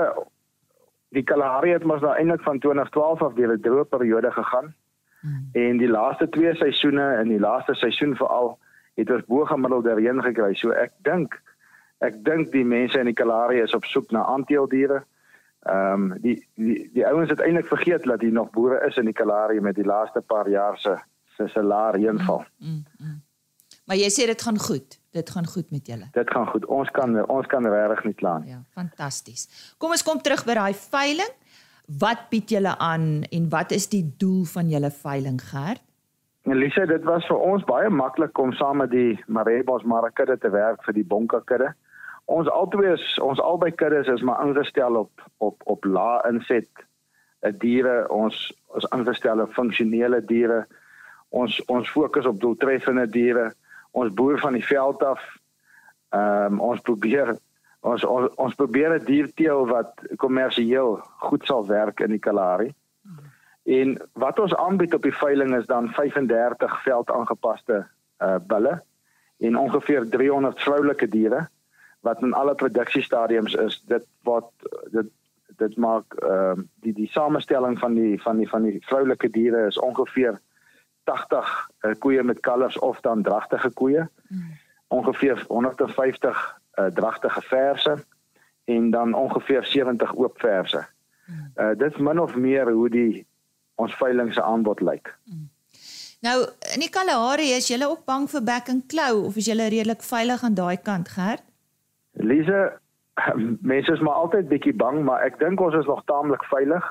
die 1.15 1.23
Kalahari 1.23 1.71
het 1.71 1.83
mos 1.83 2.01
nou 2.01 2.13
eintlik 2.15 2.41
van 2.41 2.59
2012 2.59 3.21
af 3.21 3.33
deur 3.33 3.53
'n 3.53 3.61
droë 3.61 3.83
periode 3.83 4.31
gegaan. 4.31 4.75
Hmm. 5.21 5.49
En 5.53 5.77
die 5.77 5.89
laaste 5.89 6.29
twee 6.29 6.55
seisoene 6.55 7.15
en 7.15 7.27
die 7.27 7.39
laaste 7.39 7.73
seisoen 7.73 8.15
veral 8.15 8.57
het 8.95 9.11
ons 9.11 9.25
bo-gemiddelde 9.25 9.93
reën 9.93 10.21
gekry. 10.23 10.53
So 10.53 10.71
ek 10.71 10.91
dink 11.01 11.41
ek 11.99 12.23
dink 12.23 12.51
die 12.51 12.65
mense 12.65 12.99
in 12.99 13.05
die 13.05 13.13
Kalahari 13.13 13.61
is 13.61 13.73
op 13.73 13.85
soek 13.85 14.11
na 14.11 14.25
aanteeldiere. 14.25 15.03
Ehm 15.65 16.11
um, 16.11 16.17
die 16.21 16.47
die, 16.55 16.89
die 16.93 17.05
ouens 17.07 17.29
het 17.29 17.39
eintlik 17.39 17.67
vergeet 17.67 18.03
dat 18.03 18.21
hier 18.21 18.31
nog 18.31 18.49
boere 18.49 18.85
is 18.87 18.97
in 18.97 19.05
die 19.05 19.13
Kalahari 19.13 19.59
met 19.59 19.75
die 19.75 19.85
laaste 19.85 20.21
paar 20.21 20.49
jaar 20.49 20.77
se 20.77 20.97
se 21.37 21.47
se 21.47 21.63
laer 21.63 21.95
reënval. 21.95 22.45
Mm, 22.57 22.67
mm, 22.67 22.83
mm. 22.97 23.21
Maar 23.85 23.95
jy 23.95 24.09
sê 24.11 24.25
dit 24.27 24.41
gaan 24.41 24.59
goed. 24.59 24.99
Dit 25.17 25.33
gaan 25.33 25.47
goed 25.49 25.71
met 25.73 25.87
julle. 25.89 26.07
Dit 26.13 26.29
gaan 26.29 26.47
goed. 26.53 26.65
Ons 26.69 26.89
kan 26.93 27.17
ons 27.25 27.47
kan 27.49 27.65
regtig 27.65 28.05
nie 28.05 28.17
kla 28.21 28.37
nie. 28.43 28.53
Ja, 28.53 28.61
fantasties. 28.77 29.47
Kom 29.81 29.95
ons 29.95 30.05
kom 30.05 30.21
terug 30.21 30.45
by 30.45 30.57
daai 30.59 30.77
veiling. 30.77 31.33
Wat 31.99 32.27
bied 32.29 32.51
julle 32.51 32.75
aan 32.83 33.23
en 33.31 33.49
wat 33.49 33.71
is 33.71 33.87
die 33.89 34.03
doel 34.21 34.43
van 34.53 34.69
julle 34.69 34.91
veiling 34.91 35.39
gerd? 35.41 35.81
Elise, 36.47 36.85
dit 36.87 37.03
was 37.03 37.25
vir 37.27 37.41
ons 37.43 37.63
baie 37.67 37.89
maklik 37.91 38.37
om 38.39 38.53
saam 38.55 38.77
met 38.83 38.91
die 38.91 39.17
Marebos 39.27 39.83
Marakudde 39.83 40.37
te 40.39 40.51
werk 40.53 40.83
vir 40.85 40.95
die 40.95 41.03
Bonka 41.03 41.41
kudde. 41.43 41.73
Ons 42.27 42.47
albei 42.51 42.93
is 42.93 43.05
ons 43.23 43.39
albei 43.43 43.71
kuddes 43.71 44.07
is 44.11 44.23
maar 44.23 44.43
ingestel 44.45 44.99
op 45.01 45.25
op 45.43 45.63
op 45.73 45.87
lae 45.97 46.21
inset 46.29 46.83
'n 47.47 47.57
diere 47.63 48.07
ons 48.09 48.35
ons 48.75 48.87
ingestel 48.95 49.41
op 49.41 49.53
funksionele 49.53 50.21
diere. 50.25 50.65
Ons 51.29 51.59
ons 51.67 51.89
fokus 51.89 52.25
op 52.25 52.39
doeltreffende 52.39 53.07
diere 53.07 53.53
ons 53.97 54.13
boer 54.13 54.39
van 54.39 54.53
die 54.57 54.65
veld 54.65 55.03
af. 55.03 55.21
Ehm 56.15 56.57
um, 56.57 56.59
ons 56.71 56.81
probeer 56.81 57.35
ons 57.81 58.03
ons, 58.05 58.29
ons 58.35 58.55
probeer 58.55 58.97
'n 58.97 59.05
dierteel 59.05 59.67
wat 59.67 59.91
kommersieel 60.23 60.97
goed 61.27 61.45
sal 61.45 61.67
werk 61.67 61.99
in 62.05 62.13
die 62.15 62.23
Kalahari. 62.27 62.73
En 63.67 63.97
wat 64.13 64.39
ons 64.39 64.55
aanbied 64.55 64.93
op 64.93 65.03
die 65.03 65.15
veiling 65.15 65.55
is 65.55 65.65
dan 65.65 65.89
35 65.89 66.83
veldaangepaste 66.83 67.85
uh 68.23 68.39
bulle 68.47 68.81
en 69.37 69.57
ongeveer 69.57 70.09
300 70.09 70.61
vroulike 70.61 71.07
diere 71.07 71.47
wat 72.01 72.21
in 72.21 72.33
alle 72.33 72.55
produksiestadiums 72.55 73.53
is. 73.53 73.83
Dit 73.87 74.05
wat 74.23 74.49
dit 74.91 75.09
dit 75.57 75.77
maak 75.77 76.13
ehm 76.13 76.59
uh, 76.59 76.65
die 76.85 76.93
die 76.93 77.09
samestelling 77.11 77.79
van 77.79 77.93
die 77.93 78.21
van 78.21 78.37
die 78.37 78.49
van 78.49 78.63
die 78.63 78.79
vroulike 78.85 79.29
diere 79.29 79.67
is 79.67 79.79
ongeveer 79.79 80.39
80 81.09 81.69
uh, 81.81 81.91
koeie 81.99 82.23
met 82.23 82.39
kalvers 82.39 82.79
of 82.79 82.99
dan 83.01 83.23
dragtige 83.23 83.69
koeie. 83.69 84.07
Mm. 84.27 84.57
Ongeveer 84.87 85.43
150 85.47 86.59
uh, 86.79 86.85
dragtige 86.85 87.41
verse 87.41 87.97
en 88.65 88.89
dan 88.91 89.13
ongeveer 89.13 89.65
70 89.65 90.15
oop 90.15 90.39
verse. 90.39 90.85
Mm. 91.25 91.51
Uh, 91.55 91.75
dit 91.77 91.91
is 91.91 91.97
min 91.97 92.19
of 92.19 92.35
meer 92.35 92.71
hoe 92.71 92.89
die 92.89 93.25
ons 93.75 93.95
veiling 93.95 94.33
se 94.33 94.41
aanbod 94.41 94.81
lyk. 94.81 95.13
Mm. 95.25 95.49
Nou 96.25 96.37
in 96.73 96.81
die 96.81 96.89
Kalahari 96.89 97.51
is 97.53 97.67
julle 97.69 97.89
ook 97.89 98.05
bang 98.09 98.25
vir 98.29 98.43
back 98.43 98.69
and 98.73 98.87
claw 98.89 99.25
of 99.25 99.35
is 99.37 99.45
julle 99.45 99.67
redelik 99.69 100.01
veilig 100.03 100.43
aan 100.43 100.57
daai 100.57 100.77
kant 100.81 101.09
gehard? 101.13 101.43
Lise, 102.17 102.79
mense 103.73 103.91
is 103.91 103.99
maar 103.99 104.13
altyd 104.13 104.49
bietjie 104.49 104.73
bang, 104.75 105.03
maar 105.03 105.23
ek 105.25 105.39
dink 105.39 105.61
ons 105.61 105.75
is 105.75 105.85
nog 105.89 106.03
taamlik 106.05 106.43
veilig. 106.51 106.85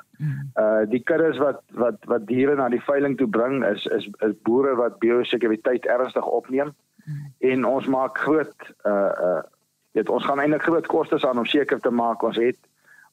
Uh 0.58 0.84
die 0.90 1.02
kuddes 1.02 1.38
wat 1.42 1.62
wat 1.78 1.98
wat 2.10 2.26
diere 2.26 2.56
na 2.56 2.68
die 2.72 2.82
veiling 2.82 3.16
toe 3.18 3.28
bring 3.28 3.64
is 3.64 3.86
is 3.98 4.08
is 4.26 4.34
boere 4.48 4.74
wat 4.76 4.98
biosekuriteit 4.98 5.86
ernstig 5.86 6.26
opneem. 6.26 6.74
En 7.38 7.64
ons 7.64 7.86
maak 7.86 8.18
groot 8.18 8.72
uh 8.86 9.12
uh 9.28 9.42
dit 9.96 10.08
ons 10.12 10.24
gaan 10.24 10.40
eintlik 10.42 10.66
groot 10.66 10.86
kostes 10.86 11.24
aan 11.24 11.38
om 11.38 11.46
seker 11.48 11.80
te 11.80 11.90
maak 11.90 12.22
ons 12.22 12.36
het 12.36 12.58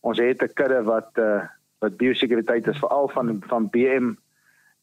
ons 0.01 0.19
het 0.19 0.41
'n 0.43 0.53
kudde 0.53 0.83
wat 0.83 1.11
uh 1.17 1.43
wat 1.83 1.97
biosekuriteit 1.97 2.67
is 2.67 2.79
veral 2.79 3.07
van 3.13 3.43
van 3.47 3.69
BM 3.69 4.13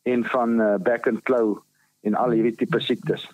en 0.02 0.25
van 0.25 0.60
uh, 0.60 0.75
back 0.76 1.06
and 1.06 1.22
claw 1.22 1.56
en 2.00 2.14
al 2.14 2.30
hierdie 2.30 2.54
tipe 2.54 2.80
siektes. 2.80 3.26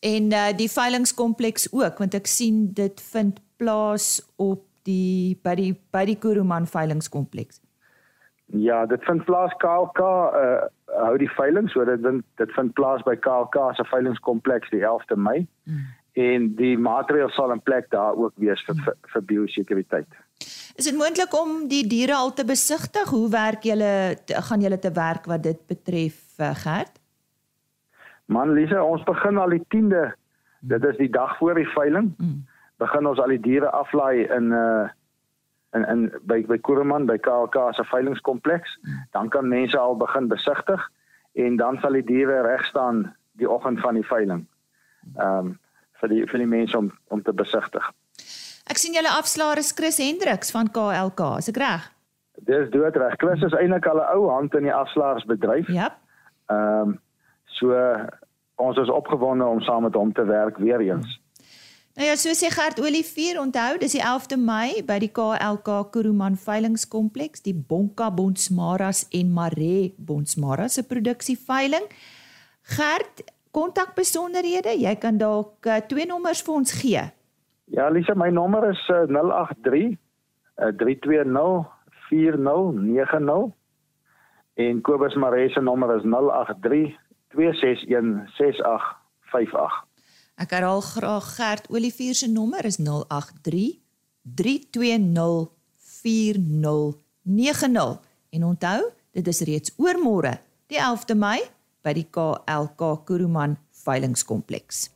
En 0.00 0.30
uh, 0.32 0.50
die 0.56 0.70
veilingskompleks 0.70 1.72
ook 1.72 1.98
want 1.98 2.14
ek 2.14 2.30
sien 2.30 2.68
dit 2.74 3.02
vind 3.10 3.40
plaas 3.56 4.22
op 4.36 4.64
die 4.88 5.38
by 5.44 5.54
die 5.58 5.72
by 5.94 6.04
die 6.08 6.18
Kuruman 6.20 6.66
veilingskompleks. 6.68 7.60
Ja, 8.52 8.84
dit 8.86 9.04
vind 9.08 9.24
plaas 9.24 9.54
KLK 9.62 10.00
uh 10.00 10.64
hou 10.94 11.16
die 11.18 11.30
veiling 11.34 11.66
so 11.72 11.82
dit 11.84 12.02
dit 12.38 12.50
vind 12.54 12.74
plaas 12.78 13.02
by 13.02 13.16
KLK 13.18 13.72
se 13.74 13.84
veilingskompleks 13.90 14.70
die 14.70 14.84
11de 14.84 15.16
Mei. 15.18 15.46
Mm. 15.66 15.86
En 16.24 16.44
die 16.54 16.76
materiaal 16.78 17.32
sal 17.34 17.50
in 17.50 17.62
plek 17.66 17.88
daar 17.90 18.14
ook 18.14 18.32
wees 18.38 18.62
vir 18.68 18.76
mm. 18.76 18.84
vir, 18.86 18.94
vir 19.14 19.24
biosekuriteit. 19.32 20.20
Is 20.74 20.86
dit 20.86 20.94
moontlik 20.98 21.34
om 21.34 21.64
die 21.70 21.82
diere 21.90 22.14
al 22.14 22.32
te 22.34 22.44
besigtig? 22.46 23.10
Hoe 23.10 23.26
werk 23.30 23.66
julle 23.66 23.90
gaan 24.48 24.62
julle 24.62 24.78
te 24.78 24.92
werk 24.94 25.26
wat 25.30 25.42
dit 25.42 25.66
betref, 25.66 26.20
uh, 26.38 26.52
Gert? 26.62 27.00
Man 28.26 28.54
Lisa, 28.54 28.82
ons 28.82 29.02
begin 29.06 29.38
al 29.38 29.54
die 29.54 29.64
10de. 29.74 30.04
Dit 30.70 30.84
is 30.84 30.96
die 31.02 31.10
dag 31.10 31.36
voor 31.38 31.58
die 31.58 31.68
veiling. 31.74 32.14
Mm. 32.18 32.42
Begin 32.82 33.06
ons 33.06 33.20
al 33.22 33.28
die 33.28 33.40
diere 33.40 33.70
aflaai 33.70 34.26
in 34.26 34.52
uh 34.52 34.88
in 35.74 35.84
in 35.90 36.02
by 36.22 36.42
by 36.46 36.58
Kuruman 36.58 37.06
by 37.06 37.18
KLK 37.18 37.74
se 37.74 37.84
veilingskompleks. 37.84 38.78
Mm. 38.82 39.06
Dan 39.10 39.28
kan 39.28 39.48
mense 39.48 39.78
al 39.78 39.96
begin 39.96 40.28
besigtig 40.28 40.90
en 41.34 41.56
dan 41.56 41.78
sal 41.82 41.92
die 41.98 42.04
diere 42.04 42.42
reg 42.46 42.64
staan 42.64 43.14
die 43.32 43.50
oggend 43.50 43.80
van 43.80 43.94
die 43.94 44.06
veiling. 44.06 44.46
Ehm 45.16 45.38
um, 45.38 45.58
vir 46.00 46.10
die 46.10 46.24
vir 46.30 46.42
die 46.42 46.50
mense 46.50 46.78
om 46.78 46.92
om 47.08 47.22
te 47.22 47.32
besigtig. 47.32 47.90
Ek 48.70 48.80
sien 48.80 48.94
julle 48.96 49.10
afslaer 49.18 49.60
is 49.62 49.72
Chris 49.76 49.98
Hendriks 50.00 50.50
van 50.54 50.70
KLK, 50.72 51.38
is 51.42 51.50
ek 51.52 51.60
reg? 51.62 51.90
Dis 52.48 52.70
doodreg. 52.70 53.16
Chris 53.22 53.42
is 53.46 53.56
eintlik 53.58 53.86
al 53.86 54.00
'n 54.02 54.08
ou 54.16 54.30
hand 54.30 54.54
in 54.54 54.66
die 54.68 54.74
afslaersbedryf. 54.74 55.68
Ja. 55.68 55.90
Ehm 56.50 56.94
um, 56.94 57.00
so 57.58 57.74
ons 58.56 58.78
is 58.78 58.90
opgewonde 58.90 59.44
om 59.44 59.60
saam 59.60 59.82
met 59.82 59.94
hom 59.94 60.12
te 60.12 60.24
werk 60.24 60.58
weer 60.58 60.80
eens. 60.80 61.20
Nou 61.94 62.06
ja, 62.08 62.16
so 62.18 62.32
sê 62.34 62.48
Gert 62.50 62.80
Olivier, 62.82 63.36
onthou, 63.38 63.76
dis 63.78 63.92
die 63.94 64.00
11de 64.02 64.34
Mei 64.42 64.80
by 64.82 64.96
die 64.98 65.12
KLK 65.14 65.76
Kuruman 65.94 66.34
veilingskompleks, 66.34 67.44
die 67.44 67.54
Bonka 67.54 68.08
Bonsmaras 68.10 69.04
en 69.14 69.30
Mare 69.30 69.92
Bonsmaras 69.94 70.74
se 70.74 70.82
produksieveiling. 70.90 71.86
Gert, 72.74 73.22
kontak 73.54 73.94
besonderhede, 73.94 74.74
jy 74.74 74.96
kan 74.98 75.22
dalk 75.22 75.70
uh, 75.70 75.78
twee 75.86 76.08
nommers 76.10 76.42
vir 76.42 76.56
ons 76.56 76.74
gee. 76.80 77.06
Ja, 77.70 77.86
Lisa, 77.94 78.18
my 78.18 78.32
nommer 78.34 78.66
is 78.72 78.82
uh, 78.90 79.06
083 79.06 79.94
uh, 79.94 80.74
320 80.82 81.62
4090 82.10 83.54
en 84.66 84.82
Kobus 84.82 85.14
Maree 85.14 85.54
se 85.54 85.62
nommer 85.62 85.94
is 85.94 86.02
083 86.02 86.90
261 87.38 88.26
6858. 88.34 89.93
Ek 90.34 90.50
herhaal 90.50 90.80
graag 90.82 91.26
Gert 91.36 91.68
Olivier 91.70 92.14
se 92.14 92.26
nommer 92.26 92.64
is 92.66 92.80
083 92.82 93.78
320 94.34 95.50
4090 96.02 98.00
en 98.30 98.44
onthou, 98.44 98.80
dit 99.14 99.26
is 99.30 99.40
reeds 99.46 99.70
oormôre, 99.78 100.34
die 100.66 100.80
11de 100.80 101.14
Mei 101.14 101.38
by 101.86 101.92
die 101.94 102.06
KLK 102.10 102.82
Kuruman 103.06 103.54
veilingskompleks. 103.84 104.88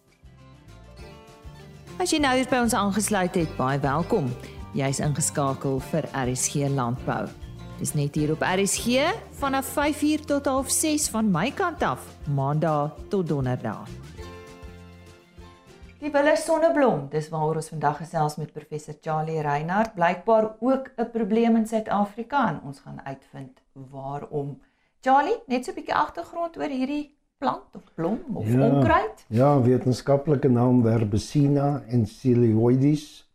As 2.02 2.10
jy 2.10 2.18
nou 2.22 2.34
hier 2.34 2.50
by 2.50 2.64
ons 2.66 2.74
aangesluit 2.74 3.34
het, 3.38 3.54
baie 3.58 3.78
welkom. 3.82 4.26
Jy's 4.74 4.98
ingeskakel 5.02 5.78
vir 5.92 6.10
RSG 6.18 6.66
Landbou. 6.74 7.30
Dis 7.78 7.94
net 7.94 8.18
hier 8.18 8.34
op 8.34 8.42
RSG 8.42 9.06
vanaf 9.38 9.70
5uur 9.76 10.26
tot 10.26 10.50
6:30 10.50 11.10
van 11.14 11.30
my 11.30 11.50
kant 11.54 11.82
af, 11.82 12.02
Maandag 12.26 12.98
tot 13.08 13.28
Donderdag. 13.28 13.86
Die 15.98 16.12
Wille 16.14 16.36
sonneblom, 16.38 17.08
dis 17.10 17.26
waaroor 17.32 17.56
ons 17.58 17.72
vandag 17.72 17.96
gesels 17.98 18.36
met 18.38 18.52
professor 18.54 18.94
Charlie 19.02 19.40
Reinhardt, 19.42 19.96
blykbaar 19.96 20.44
ook 20.62 20.92
'n 20.94 21.10
probleem 21.10 21.56
in 21.56 21.66
Suid-Afrika 21.66 22.48
en 22.48 22.60
ons 22.64 22.78
gaan 22.80 23.00
uitvind 23.04 23.58
waarom. 23.72 24.60
Charlie, 25.00 25.42
net 25.46 25.64
so 25.64 25.72
'n 25.72 25.74
bietjie 25.74 25.94
agtergrond 25.94 26.56
oor 26.56 26.70
hierdie 26.70 27.16
plant 27.38 27.74
of 27.74 27.82
blom 27.94 28.20
of 28.34 28.46
ja, 28.46 28.68
onkruid? 28.68 29.24
Ja, 29.28 29.60
wetenskaplike 29.60 30.48
naam 30.48 30.82
Verbicina 30.82 31.82
ensilioides. 31.88 33.28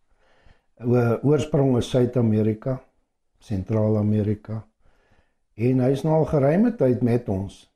Oorsprong 1.22 1.78
is 1.78 1.90
Suid-Amerika, 1.90 2.82
Sentraal-Amerika. 3.40 4.66
En 5.56 5.80
hy's 5.80 6.04
nou 6.04 6.16
al 6.16 6.26
geruime 6.26 6.76
tyd 6.76 7.02
met 7.02 7.30
ons. 7.30 7.74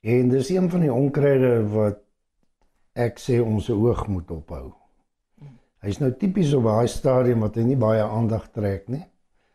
En 0.00 0.28
dis 0.28 0.48
een 0.50 0.70
van 0.70 0.80
die 0.80 0.92
onkruide 0.92 1.68
wat 1.68 2.07
ek 2.94 3.18
sê 3.18 3.40
ons 3.40 3.70
oog 3.70 4.06
moet 4.08 4.30
ophou. 4.30 4.72
Hy's 5.82 6.00
nou 6.00 6.10
tipies 6.18 6.54
op 6.54 6.64
daai 6.64 6.88
stadium 6.88 7.40
wat 7.40 7.56
hy 7.56 7.62
nie 7.62 7.76
baie 7.76 8.02
aandag 8.02 8.48
trek 8.50 8.88
nie. 8.88 9.04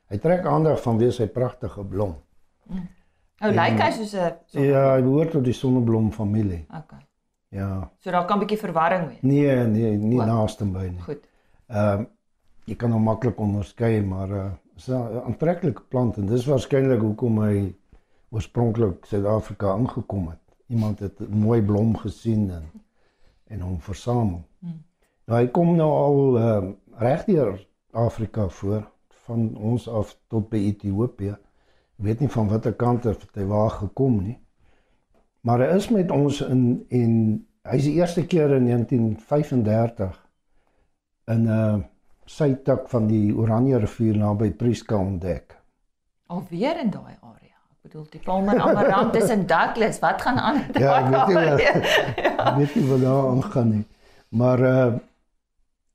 Hy 0.10 0.18
trek 0.24 0.46
aandag 0.46 0.80
vanweë 0.80 1.12
sy 1.12 1.28
pragtige 1.28 1.84
blom. 1.84 2.16
Mm. 2.70 2.88
Ou 3.44 3.50
oh, 3.50 3.56
lyk 3.58 3.80
hy 3.82 3.92
soos 3.92 4.14
'n 4.16 4.62
Ja, 4.64 4.96
hy 4.96 5.02
behoort 5.02 5.32
tot 5.36 5.44
die 5.44 5.54
sonneblom 5.54 6.12
familie. 6.12 6.66
Okay. 6.70 7.02
Ja. 7.50 7.90
So 8.00 8.12
daar 8.12 8.26
kan 8.26 8.38
'n 8.38 8.46
bietjie 8.46 8.58
verwarring 8.58 9.08
wees. 9.08 9.22
Nee, 9.22 9.68
nee, 9.68 9.98
nie 9.98 10.20
oh. 10.20 10.26
naaste 10.26 10.66
by 10.66 10.88
nie. 10.90 11.02
Goed. 11.02 11.28
Ehm 11.68 12.00
uh, 12.00 12.06
jy 12.66 12.76
kan 12.76 12.92
hom 12.92 13.04
maklik 13.04 13.40
onderskei, 13.40 14.02
maar 14.02 14.30
uh 14.30 14.52
is 14.76 14.88
'n 14.88 15.22
aantreklike 15.26 15.82
plant 15.90 16.18
en 16.18 16.26
dis 16.26 16.46
waarskynlik 16.46 17.02
hoekom 17.02 17.42
hy 17.42 17.76
oorspronklik 18.30 19.06
Suid-Afrika 19.06 19.68
aangekom 19.72 20.28
het. 20.30 20.42
Iemand 20.68 21.00
het 21.00 21.20
'n 21.20 21.38
mooi 21.38 21.62
blom 21.62 21.98
gesien 21.98 22.50
en 22.52 22.64
en 23.54 23.62
hom 23.62 23.78
versamel. 23.82 24.42
Hmm. 24.60 24.82
Nou 25.30 25.40
hy 25.40 25.48
kom 25.56 25.76
nou 25.78 25.92
al 25.92 26.20
uh 26.42 26.72
regdeur 27.02 27.56
Afrika 27.98 28.48
voor 28.54 28.84
van 29.26 29.56
ons 29.58 29.88
af 29.90 30.12
tot 30.30 30.50
by 30.50 30.60
Ethiopië 30.70 31.34
weet 32.04 32.20
nie 32.20 32.30
van 32.30 32.50
watter 32.52 32.74
kant 32.74 33.06
af 33.10 33.24
hy 33.34 33.46
waar 33.50 33.72
gekom 33.80 34.20
nie. 34.24 34.38
Maar 35.42 35.66
hy 35.66 35.78
is 35.78 35.90
met 35.90 36.12
ons 36.12 36.42
in 36.46 36.86
en 36.90 37.16
hy's 37.72 37.88
die 37.88 37.96
eerste 37.96 38.26
keer 38.28 38.52
in 38.58 38.68
1935 38.68 40.20
in 41.32 41.48
'n 41.48 41.48
uh, 41.48 41.82
sytak 42.26 42.90
van 42.90 43.08
die 43.08 43.36
Oranje 43.36 43.80
rivier 43.80 44.18
naby 44.18 44.52
Prieska 44.52 44.98
ontdek. 44.98 45.58
Alweer 46.28 46.80
in 46.80 46.90
daai. 46.90 47.14
Ek 47.14 47.23
bedoel 47.84 48.06
die 48.14 48.22
Palmer 48.24 48.60
Amaranthus 48.64 49.32
en 49.34 49.46
Douglas, 49.48 50.00
wat 50.00 50.22
gaan 50.24 50.38
aan? 50.40 50.62
Ja, 50.80 51.00
weet 51.10 51.28
jy 51.28 51.42
wat? 51.50 51.90
ja. 52.26 52.54
Weet 52.58 52.78
jy 52.78 52.84
wat 52.88 53.02
daar 53.04 53.26
aangaan 53.34 53.74
nie. 53.74 53.84
Maar 54.40 54.64
uh 54.70 54.94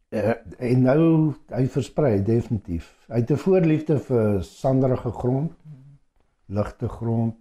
uh, 0.08 0.34
en 0.58 0.84
nou 0.84 1.00
hy 1.52 1.64
versprei 1.72 2.18
definitief. 2.24 2.92
Hy 3.08 3.22
het 3.22 3.32
'n 3.32 3.40
voorliefde 3.40 3.98
vir 4.04 4.42
sanderige 4.44 5.12
grond 5.16 5.56
ligte 6.48 6.88
grond. 6.88 7.36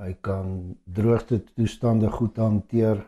Hy 0.00 0.12
kan 0.20 0.76
droogte 0.84 1.42
toestande 1.54 2.10
goed 2.10 2.36
hanteer 2.40 3.04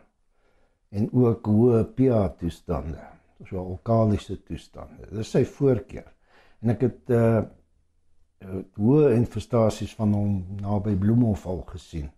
en 0.95 1.09
ook 1.13 1.47
hoë 1.47 1.85
pH 1.97 2.25
toestande, 2.39 3.01
so 3.49 3.59
alkalisiese 3.59 4.43
toestande. 4.45 5.09
Dis 5.11 5.33
sy 5.33 5.45
voorkeur. 5.45 6.11
En 6.63 6.77
ek 6.77 6.89
het 6.89 7.15
uh 7.17 7.45
hoë 8.77 9.15
infestasies 9.17 9.95
van 9.95 10.13
hom 10.13 10.35
naby 10.61 10.95
Bloemhof 10.97 11.47
gesien. 11.67 12.11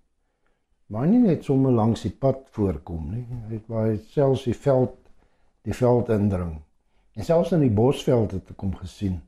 Maar 0.86 1.06
nie 1.06 1.18
net 1.18 1.44
sommer 1.44 1.72
langs 1.72 2.02
die 2.06 2.14
pad 2.14 2.46
voorkom 2.54 3.10
nie. 3.10 3.24
Hy 3.48 3.54
het 3.54 3.66
baie 3.66 3.96
selfs 4.12 4.44
die 4.46 4.54
veld 4.54 4.94
die 5.66 5.74
veld 5.74 6.08
indring. 6.14 6.60
En 7.16 7.24
selfs 7.24 7.50
in 7.56 7.64
die 7.64 7.72
bosveld 7.74 8.36
het 8.36 8.52
ek 8.52 8.60
hom 8.62 8.74
gesien 8.78 9.20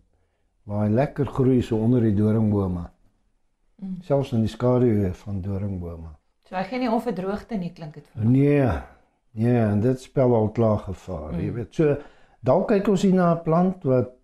waar 0.69 0.85
hy 0.85 0.93
lekker 0.93 1.27
groei 1.33 1.63
so 1.65 1.81
onder 1.81 2.05
die 2.05 2.15
doringbome. 2.15 2.85
Mm. 3.81 3.97
Selfs 4.05 4.35
in 4.37 4.45
die 4.45 4.53
skadu 4.53 4.91
van 5.23 5.41
doringbome. 5.43 6.13
So 6.49 6.57
hy 6.59 6.65
gee 6.69 6.83
nie 6.83 6.91
om 6.93 7.01
vir 7.01 7.17
droogte 7.17 7.57
nie, 7.57 7.73
klink 7.73 7.97
dit 7.97 8.07
vir 8.13 8.21
my. 8.21 8.31
Nee. 8.35 8.69
Nee, 9.39 9.59
en 9.63 9.81
dit 9.81 10.01
spel 10.03 10.35
al 10.35 10.51
klaar 10.53 10.79
gevaar, 10.85 11.33
mm. 11.33 11.41
jy 11.41 11.51
weet. 11.57 11.73
So 11.75 11.97
dalk 12.45 12.69
kyk 12.73 12.93
ons 12.93 13.05
hier 13.07 13.17
na 13.17 13.33
'n 13.35 13.43
plant 13.45 13.85
wat 13.89 14.15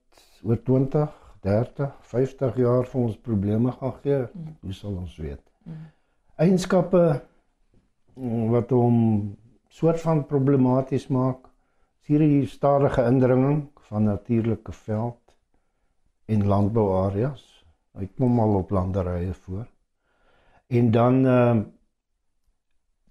oor 0.45 0.61
20, 0.69 1.09
30, 1.45 1.91
50 2.11 2.57
jaar 2.57 2.87
vir 2.89 3.01
ons 3.01 3.17
probleme 3.21 3.73
gaan 3.73 3.97
gee. 4.03 4.21
Mm. 4.33 4.55
Hoe 4.65 4.77
sal 4.77 4.97
ons 4.97 5.17
weet? 5.21 5.43
Mm. 5.69 5.83
Eienskappe 6.45 7.03
mm, 8.17 8.49
wat 8.55 8.73
hom 8.75 8.97
soort 9.69 10.01
van 10.01 10.25
problematies 10.31 11.09
maak. 11.13 11.45
Is 12.05 12.13
hierdie 12.13 12.47
stadige 12.49 13.05
indringing 13.09 13.63
van 13.89 14.09
natuurlike 14.09 14.73
veld 14.73 15.37
en 16.29 16.47
landbouareas. 16.47 17.45
Hy 17.97 18.09
kom 18.19 18.41
al 18.41 18.59
op 18.59 18.73
landerye 18.75 19.33
voor. 19.47 19.67
En 20.67 20.91
dan 20.91 21.25
ehm 21.27 21.59
uh, 21.59 21.65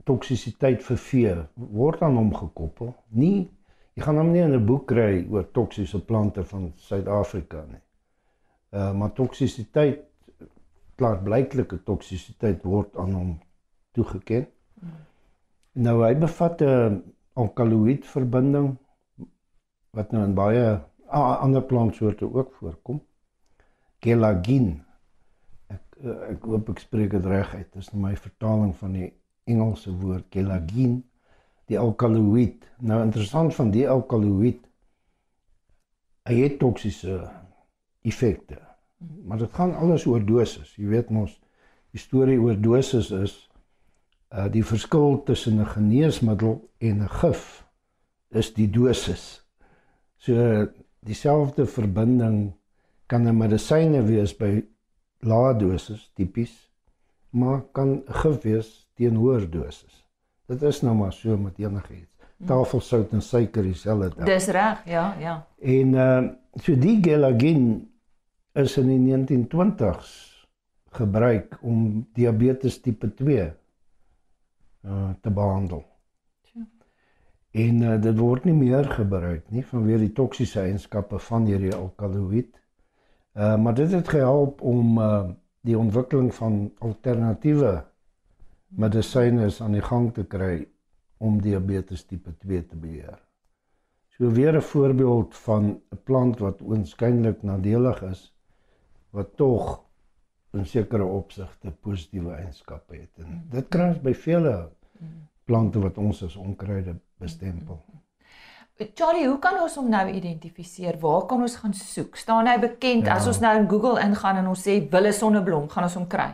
toksisiteit 0.03 0.81
vir 0.83 0.97
vee 0.99 1.35
word 1.55 2.01
aan 2.03 2.17
hom 2.19 2.33
gekoppel. 2.35 2.89
Nie 3.15 3.47
jy 3.95 4.03
gaan 4.03 4.17
hom 4.19 4.31
nie 4.33 4.41
in 4.43 4.55
'n 4.57 4.65
boek 4.65 4.87
kry 4.87 5.25
oor 5.31 5.45
toksiese 5.51 5.99
plante 6.05 6.43
van 6.43 6.71
Suid-Afrika 6.75 7.63
nie. 7.69 7.81
Uh 8.73 8.91
maar 8.97 9.13
toksisiteit 9.13 10.01
klaar 10.97 11.19
blyklike 11.21 11.83
toksisiteit 11.83 12.63
word 12.63 12.97
aan 12.97 13.13
hom 13.13 13.33
toegeken. 13.93 14.47
Nou 15.73 15.97
hy 16.03 16.13
bevat 16.17 16.61
'n 16.61 17.01
alkaloïd 17.33 18.05
verbinding 18.05 18.77
wat 19.93 20.11
nou 20.11 20.23
in 20.25 20.33
baie 20.33 20.79
ander 21.13 21.61
plantsoorte 21.61 22.33
ook 22.33 22.53
voorkom. 22.59 23.01
Gelagin. 23.99 24.83
Ek 25.67 25.97
ek 26.29 26.43
hoop 26.43 26.69
ek 26.69 26.79
spreek 26.79 27.11
dit 27.11 27.25
reg 27.25 27.55
uit. 27.55 27.69
Dis 27.73 27.91
my 27.93 28.15
vertaling 28.15 28.75
van 28.75 28.93
die 28.93 29.13
Engelse 29.43 29.91
woord 29.91 30.25
gelagin, 30.29 31.03
die 31.67 31.79
alkaloïd. 31.79 32.69
Nou 32.79 33.01
interessant 33.03 33.55
van 33.55 33.71
die 33.71 33.89
alkaloïd. 33.89 34.61
Hy 36.23 36.35
het 36.39 36.59
toksiese 36.59 37.17
effekte. 38.03 38.59
Maar 39.25 39.37
dit 39.37 39.53
gaan 39.53 39.75
alles 39.75 40.05
oor 40.05 40.23
dosis. 40.25 40.75
Jy 40.75 40.87
weet 40.91 41.09
mos 41.09 41.39
die 41.93 42.01
storie 42.01 42.39
oor 42.41 42.57
dosis 42.59 43.11
is 43.11 43.35
uh 44.33 44.47
die 44.51 44.63
verskil 44.65 45.21
tussen 45.27 45.59
'n 45.59 45.65
geneesmiddel 45.75 46.69
en 46.79 47.03
'n 47.03 47.09
gif 47.21 47.65
is 48.31 48.53
die 48.53 48.69
dosis. 48.69 49.45
So 50.17 50.67
dieselfde 50.99 51.65
verbinding 51.65 52.53
kan 53.07 53.27
'n 53.27 53.37
medisyne 53.37 54.01
wees 54.01 54.33
by 54.37 54.63
lae 55.19 55.53
dosis 55.57 56.11
tipies, 56.15 56.71
maar 57.29 57.61
kan 57.71 58.01
gif 58.07 58.41
wees 58.41 58.87
teen 58.95 59.15
hoër 59.15 59.49
dosis. 59.49 60.05
Dit 60.47 60.61
is 60.61 60.81
nou 60.81 60.95
maar 60.95 61.13
so 61.13 61.37
met 61.37 61.59
enigiets. 61.59 62.11
Tafelsout 62.45 63.11
en 63.13 63.21
suiker 63.21 63.63
dieselfde. 63.63 64.25
Dis 64.25 64.47
reg, 64.47 64.85
ja, 64.85 65.15
ja. 65.19 65.47
En 65.59 65.93
uh 65.93 66.29
so 66.61 66.75
die 66.75 66.99
gelagin 67.01 67.92
is 68.53 68.77
in 68.77 68.87
die 68.87 68.99
1920s 69.01 70.09
gebruik 70.93 71.57
om 71.61 72.03
diabetes 72.13 72.77
tipe 72.81 73.09
2 73.13 73.47
uh 74.83 75.09
te 75.21 75.31
behandel. 75.31 75.81
En 77.53 77.81
uh, 77.81 78.01
dit 78.01 78.17
word 78.17 78.45
nie 78.45 78.53
meer 78.57 78.85
gebruik 78.89 79.49
nie 79.53 79.63
vanweë 79.65 80.03
die 80.03 80.11
toksiese 80.17 80.61
eienskappe 80.65 81.19
van 81.29 81.47
hierdie 81.49 81.73
alkaloïd. 81.73 82.51
Uh 83.33 83.55
maar 83.57 83.73
dit 83.73 83.91
het 83.91 84.09
gehelp 84.09 84.61
om 84.61 84.99
uh 85.01 85.23
die 85.63 85.77
ontwikkeling 85.79 86.29
van 86.35 86.73
alternatiewe 86.83 87.85
medisyne 88.67 89.47
aan 89.63 89.77
die 89.77 89.85
gang 89.85 90.09
te 90.13 90.25
kry 90.27 90.67
om 91.17 91.39
diabetes 91.41 92.03
tipe 92.05 92.33
2 92.37 92.65
te 92.67 92.75
beheer. 92.75 93.17
So 94.17 94.29
weer 94.29 94.53
'n 94.57 94.61
voorbeeld 94.61 95.35
van 95.35 95.81
'n 95.91 95.99
plant 96.03 96.39
wat 96.39 96.61
oënskynlik 96.61 97.41
nadelig 97.41 98.01
is 98.11 98.32
wat 99.13 99.35
tog 99.37 99.81
in 100.53 100.65
sekere 100.69 101.05
opsigte 101.05 101.71
positiewe 101.81 102.35
eienskappe 102.35 102.97
het. 102.97 103.11
En 103.21 103.41
dit 103.53 103.67
kry 103.73 103.89
ons 103.93 104.01
by 104.01 104.13
vele 104.17 104.53
plante 105.49 105.81
wat 105.81 105.97
ons 106.01 106.23
as 106.25 106.37
onkruide 106.39 106.95
bestempel. 107.21 107.81
Charlie, 108.97 109.27
hoe 109.27 109.37
kan 109.39 109.59
ons 109.61 109.75
hom 109.77 109.89
nou 109.89 110.03
identifiseer? 110.09 110.97
Waar 111.01 111.27
kan 111.29 111.43
ons 111.45 111.55
gaan 111.61 111.75
soek? 111.77 112.17
Staan 112.17 112.49
hy 112.49 112.57
bekend 112.61 113.05
ja. 113.05 113.19
as 113.19 113.29
ons 113.29 113.39
nou 113.43 113.53
in 113.59 113.67
Google 113.69 114.01
ingaan 114.01 114.41
en 114.41 114.49
ons 114.51 114.65
sê 114.65 114.79
wille 114.91 115.13
sonneblom, 115.13 115.67
gaan 115.69 115.87
ons 115.87 115.97
hom 115.99 116.07
kry? 116.09 116.31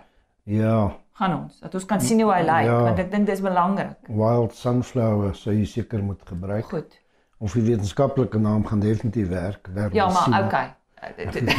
Ja. 0.50 0.78
Gaan 1.20 1.36
ons 1.36 1.60
dat 1.60 1.76
ons 1.76 1.88
kan 1.90 2.02
sien 2.04 2.24
hoe 2.24 2.32
hy 2.32 2.42
lyk, 2.48 2.70
ja. 2.70 2.80
want 2.88 3.04
ek 3.04 3.12
dink 3.12 3.28
dis 3.28 3.44
belangrik. 3.44 4.08
Wild 4.08 4.56
sunflower 4.56 5.36
sou 5.36 5.54
jy 5.56 5.68
seker 5.68 6.04
moet 6.06 6.24
gebruik. 6.32 6.72
Goed. 6.72 6.96
Of 7.44 7.60
die 7.60 7.66
wetenskaplike 7.68 8.40
naam 8.40 8.64
gaan 8.68 8.84
definitief 8.84 9.28
werk. 9.32 9.68
Ja, 9.96 10.08
maar 10.08 10.32
sien. 10.32 10.40
okay. 10.40 10.68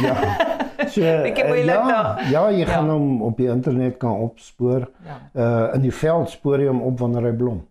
ja. 0.09 0.17
So, 0.89 1.01
ek 1.29 1.37
uh, 1.37 1.65
ja, 1.65 2.19
ja, 2.29 2.49
jy 2.49 2.65
gaan 2.65 2.87
ja. 2.89 2.93
hom 2.93 3.21
op 3.21 3.37
die 3.37 3.49
internet 3.51 3.97
kan 3.97 4.23
opspoor. 4.29 4.87
Ja. 5.05 5.19
Uh 5.33 5.75
in 5.75 5.81
die 5.81 5.93
veld 5.93 6.29
spoor 6.29 6.59
jy 6.59 6.67
hom 6.67 6.81
op 6.81 6.99
wanneer 6.99 7.29
hy 7.31 7.35
blom 7.37 7.61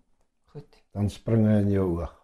dan 0.93 1.11
spring 1.11 1.47
hy 1.47 1.61
in 1.65 1.71
jou 1.75 1.87
oog. 2.01 2.15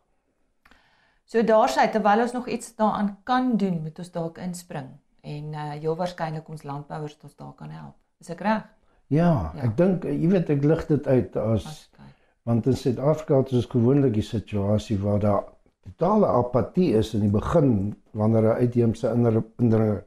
So 1.27 1.43
daarsy 1.47 1.89
terwyl 1.95 2.23
ons 2.23 2.35
nog 2.35 2.49
iets 2.51 2.75
daaraan 2.79 3.17
kan 3.27 3.57
doen, 3.59 3.81
moet 3.83 3.99
ons 4.03 4.13
dalk 4.15 4.39
inspring 4.43 4.93
en 5.27 5.55
uh 5.55 5.73
heel 5.75 5.97
waarskynlik 5.99 6.49
ons 6.51 6.63
landbouers 6.67 7.17
tot 7.19 7.35
daar 7.39 7.55
kan 7.59 7.71
help. 7.75 7.97
Is 8.23 8.31
ek 8.31 8.43
reg? 8.47 8.65
Ja, 9.11 9.53
ja, 9.55 9.67
ek 9.67 9.77
dink 9.79 10.07
jy 10.07 10.31
weet 10.31 10.51
ek 10.55 10.65
lig 10.67 10.87
dit 10.89 11.07
uit 11.07 11.37
as 11.39 11.67
okay. 11.67 12.09
want 12.47 12.67
in 12.67 12.79
Suid-Afrika 12.79 13.43
het 13.43 13.53
ons 13.55 13.69
gewoonlik 13.71 14.17
die 14.19 14.27
situasie 14.27 14.99
waar 15.03 15.23
daar 15.23 15.45
totale 15.87 16.31
apatie 16.35 16.93
is 16.99 17.13
in 17.15 17.23
die 17.27 17.31
begin 17.31 17.95
wanneer 18.19 18.51
'n 18.55 18.59
uitheemse 18.63 19.13
indringer. 19.13 20.05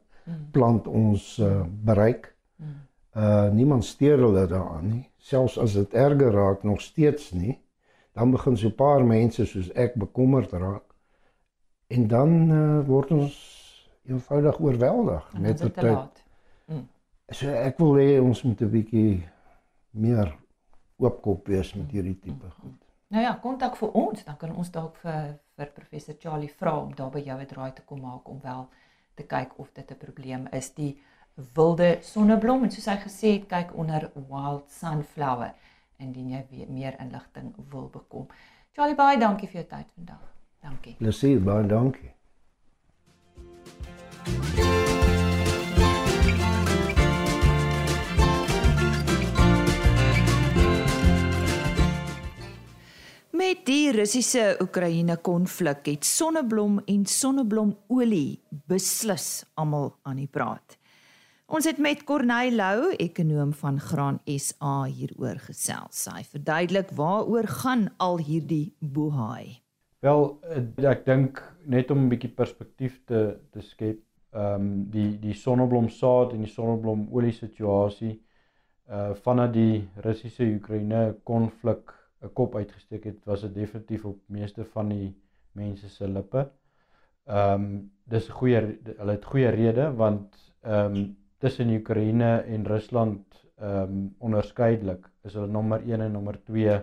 Plant 0.51 0.87
ons 0.87 1.37
uh, 1.39 1.61
bereik. 1.83 2.35
Uh 3.13 3.49
niemand 3.51 3.85
steur 3.85 4.17
hulle 4.17 4.47
daaraan 4.47 4.89
nie, 4.89 5.09
selfs 5.17 5.57
as 5.57 5.73
dit 5.73 5.93
erger 5.93 6.31
raak 6.31 6.63
nog 6.63 6.81
steeds 6.81 7.31
nie 7.31 7.57
dan 8.19 8.31
begin 8.31 8.57
so 8.57 8.67
'n 8.67 8.75
paar 8.75 9.05
mense 9.05 9.45
soos 9.45 9.71
ek 9.71 9.93
bekommerd 9.93 10.51
raak. 10.51 10.83
En 11.87 12.07
dan 12.07 12.51
uh, 12.51 12.85
word 12.87 13.11
ons 13.11 13.35
eenvoudig 14.03 14.59
oorweldig 14.59 15.33
met 15.39 15.57
die 15.57 15.71
tyd. 15.71 16.23
Mm. 16.65 16.87
So 17.29 17.47
ek 17.49 17.77
wil 17.77 17.95
hê 17.95 18.19
ons 18.21 18.41
moet 18.43 18.61
'n 18.61 18.69
bietjie 18.69 19.23
meer 19.89 20.35
oopkop 20.97 21.47
wees 21.47 21.73
met 21.73 21.91
hierdie 21.91 22.19
tipe 22.19 22.45
mm. 22.45 22.51
goed. 22.61 22.85
Nou 23.07 23.23
ja, 23.23 23.33
kontak 23.41 23.75
vir 23.75 23.91
ons, 23.91 24.23
dan 24.23 24.37
kan 24.37 24.55
ons 24.55 24.71
dalk 24.71 24.95
vir 24.95 25.39
vir 25.55 25.71
professor 25.73 26.15
Charlie 26.19 26.53
vra 26.57 26.77
om 26.79 26.95
daar 26.95 27.09
by 27.09 27.19
jou 27.19 27.39
'n 27.39 27.45
draai 27.45 27.73
te 27.73 27.81
kom 27.81 28.01
maak 28.01 28.29
om 28.29 28.39
wel 28.41 28.69
te 29.19 29.27
kyk 29.27 29.58
of 29.60 29.71
dit 29.75 29.91
'n 29.91 29.99
probleem 30.05 30.47
is 30.51 30.71
die 30.73 30.93
wilde 31.55 31.97
sonneblom 32.01 32.63
en 32.63 32.71
soos 32.71 32.89
hy 32.91 32.97
gesê 33.03 33.34
het 33.38 33.47
kyk 33.47 33.75
onder 33.75 34.12
wild 34.29 34.69
sunflower 34.71 35.53
indien 35.99 36.29
jy 36.29 36.65
meer 36.67 36.95
inligting 36.99 37.53
wil 37.71 37.89
bekom. 37.91 38.27
Charlie 38.71 38.95
baie 38.95 39.19
dankie 39.19 39.47
vir 39.47 39.62
jou 39.62 39.69
tyd 39.69 39.91
vandag. 39.95 40.23
Dankie. 40.62 40.95
Plesier, 40.99 41.39
baie 41.39 41.67
dankie. 41.67 42.13
Met 53.39 53.62
die 53.69 53.91
Russiese 53.95 54.58
Oekraïne 54.60 55.15
konflik 55.23 55.86
het 55.88 56.04
sonneblom 56.04 56.82
en 56.91 57.06
sonneblomolie 57.08 58.41
beslis 58.67 59.28
almal 59.56 59.93
aan 60.04 60.17
die 60.19 60.28
praat. 60.28 60.75
Ons 61.47 61.69
het 61.69 61.78
met 61.80 62.02
Corneil 62.04 62.58
Lou, 62.60 62.89
ekonom 62.99 63.54
van 63.62 63.78
Graan 63.80 64.17
SA 64.34 64.73
hieroor 64.91 65.39
gesels. 65.45 66.02
Hy 66.12 66.25
verduidelik 66.34 66.91
waaroor 66.97 67.47
gaan 67.62 67.86
al 68.04 68.19
hierdie 68.28 68.73
bohaai. 68.82 69.62
Wel, 70.04 70.28
ek 70.91 71.06
dink 71.08 71.39
net 71.63 71.93
om 71.95 72.04
'n 72.04 72.12
bietjie 72.12 72.34
perspektief 72.41 72.99
te 73.06 73.39
te 73.54 73.62
skep, 73.62 74.04
ehm 74.34 74.56
um, 74.56 74.67
die 74.91 75.15
die 75.19 75.38
sonneblomsaad 75.45 76.36
en 76.36 76.43
die 76.43 76.52
sonneblomolie 76.58 77.32
situasie 77.39 78.19
uh 78.89 79.15
vanaf 79.23 79.54
die 79.54 79.88
Russiese 80.04 80.43
Oekraïne 80.43 81.15
konflik 81.23 81.98
'n 82.21 82.34
kop 82.34 82.55
uitgesteek 82.55 83.03
het, 83.03 83.25
was 83.25 83.41
dit 83.41 83.53
definitief 83.53 84.05
op 84.05 84.19
meeste 84.27 84.65
van 84.65 84.89
die 84.89 85.15
mense 85.51 85.89
se 85.89 86.08
lippe. 86.08 86.49
Ehm 87.25 87.63
um, 87.63 87.91
dis 88.03 88.29
'n 88.29 88.38
goeie 88.39 88.62
hulle 88.97 89.12
het 89.12 89.25
goeie 89.25 89.49
rede 89.49 89.91
want 89.95 90.53
ehm 90.62 90.95
um, 90.95 91.17
tussen 91.38 91.69
Oekraïne 91.69 92.32
en 92.41 92.65
Rusland 92.65 93.45
ehm 93.58 93.84
um, 93.84 94.15
onderskeidelik 94.17 95.10
is 95.23 95.34
hulle 95.34 95.47
nommer 95.47 95.82
1 95.82 96.01
en 96.01 96.12
nommer 96.12 96.43
2 96.43 96.79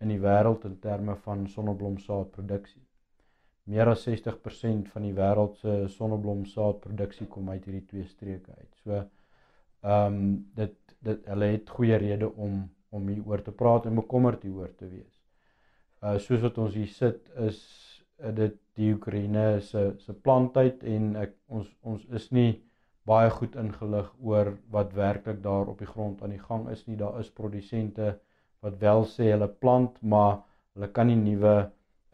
in 0.00 0.08
die 0.08 0.20
wêreld 0.20 0.64
in 0.64 0.78
terme 0.78 1.16
van 1.16 1.46
sonneblomsaadproduksie. 1.48 2.82
meer 3.64 3.86
as 3.86 4.08
60% 4.08 4.88
van 4.92 5.02
die 5.02 5.14
wêreld 5.14 5.56
se 5.56 5.72
sonneblomsaadproduksie 5.96 7.26
kom 7.26 7.50
uit 7.50 7.64
hierdie 7.64 7.86
twee 7.86 8.06
streke 8.06 8.50
uit. 8.58 8.72
So 8.84 9.02
ehm 9.82 10.14
um, 10.14 10.50
dit 10.54 10.78
dit 11.02 11.26
hulle 11.26 11.44
het 11.44 11.70
goeie 11.70 11.96
rede 11.98 12.28
om 12.32 12.70
om 12.92 13.08
hieroor 13.08 13.42
te 13.42 13.54
praat 13.62 13.86
en 13.88 14.00
bekommerd 14.00 14.44
hieroor 14.46 14.72
te 14.76 14.88
wees. 14.88 15.14
Uh 16.02 16.18
soos 16.18 16.42
wat 16.44 16.58
ons 16.58 16.76
hier 16.76 16.90
sit 16.90 17.30
is 17.46 17.60
uh, 18.20 18.32
dit 18.36 18.58
die 18.78 18.92
Oekraïne 18.94 19.60
se 19.60 19.92
se 20.04 20.14
plantyd 20.26 20.84
en 20.88 21.14
ek 21.24 21.34
ons 21.48 21.68
ons 21.94 22.04
is 22.18 22.28
nie 22.36 22.50
baie 23.08 23.30
goed 23.34 23.56
ingelig 23.58 24.10
oor 24.22 24.52
wat 24.74 24.94
werklik 24.94 25.40
daar 25.42 25.70
op 25.72 25.80
die 25.82 25.90
grond 25.90 26.22
aan 26.22 26.34
die 26.36 26.42
gang 26.42 26.68
is 26.70 26.84
nie. 26.86 26.96
Daar 26.96 27.18
is 27.20 27.30
produsente 27.30 28.14
wat 28.62 28.78
wel 28.78 29.04
sê 29.10 29.32
hulle 29.32 29.48
plant, 29.48 29.96
maar 30.02 30.42
hulle 30.74 30.88
kan 30.94 31.10
nie 31.10 31.18
nuwe 31.18 31.54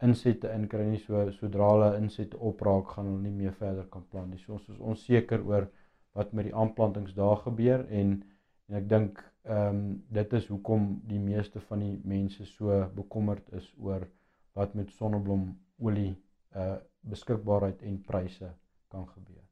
insette 0.05 0.49
inkry 0.55 0.87
nie. 0.87 1.01
So 1.03 1.27
sodra 1.37 1.67
hulle 1.73 1.91
insette 1.99 2.39
opraak, 2.51 2.95
gaan 2.95 3.11
hulle 3.11 3.21
nie 3.27 3.35
meer 3.43 3.53
verder 3.59 3.85
kan 3.93 4.05
plant 4.09 4.33
nie. 4.33 4.41
So 4.41 4.57
ons 4.57 4.69
is 4.73 4.79
onseker 4.79 5.45
oor 5.45 5.69
wat 6.17 6.33
met 6.33 6.49
die 6.49 6.55
aanplantings 6.55 7.13
daar 7.17 7.37
gebeur 7.45 7.85
en 7.89 8.21
en 8.69 8.77
ek 8.77 8.89
dink 8.89 9.21
ehm 9.43 9.75
um, 9.75 10.03
dit 10.09 10.33
is 10.33 10.47
hoekom 10.47 11.01
die 11.07 11.19
meeste 11.19 11.59
van 11.59 11.79
die 11.79 11.99
mense 12.03 12.45
so 12.45 12.89
bekommerd 12.95 13.53
is 13.53 13.73
oor 13.77 14.07
wat 14.53 14.73
met 14.73 14.91
sonneblomolie 14.91 16.15
uh 16.55 16.75
beskikbaarheid 17.01 17.81
en 17.81 18.01
pryse 18.03 18.47
kan 18.91 19.07
gebeur. 19.07 19.43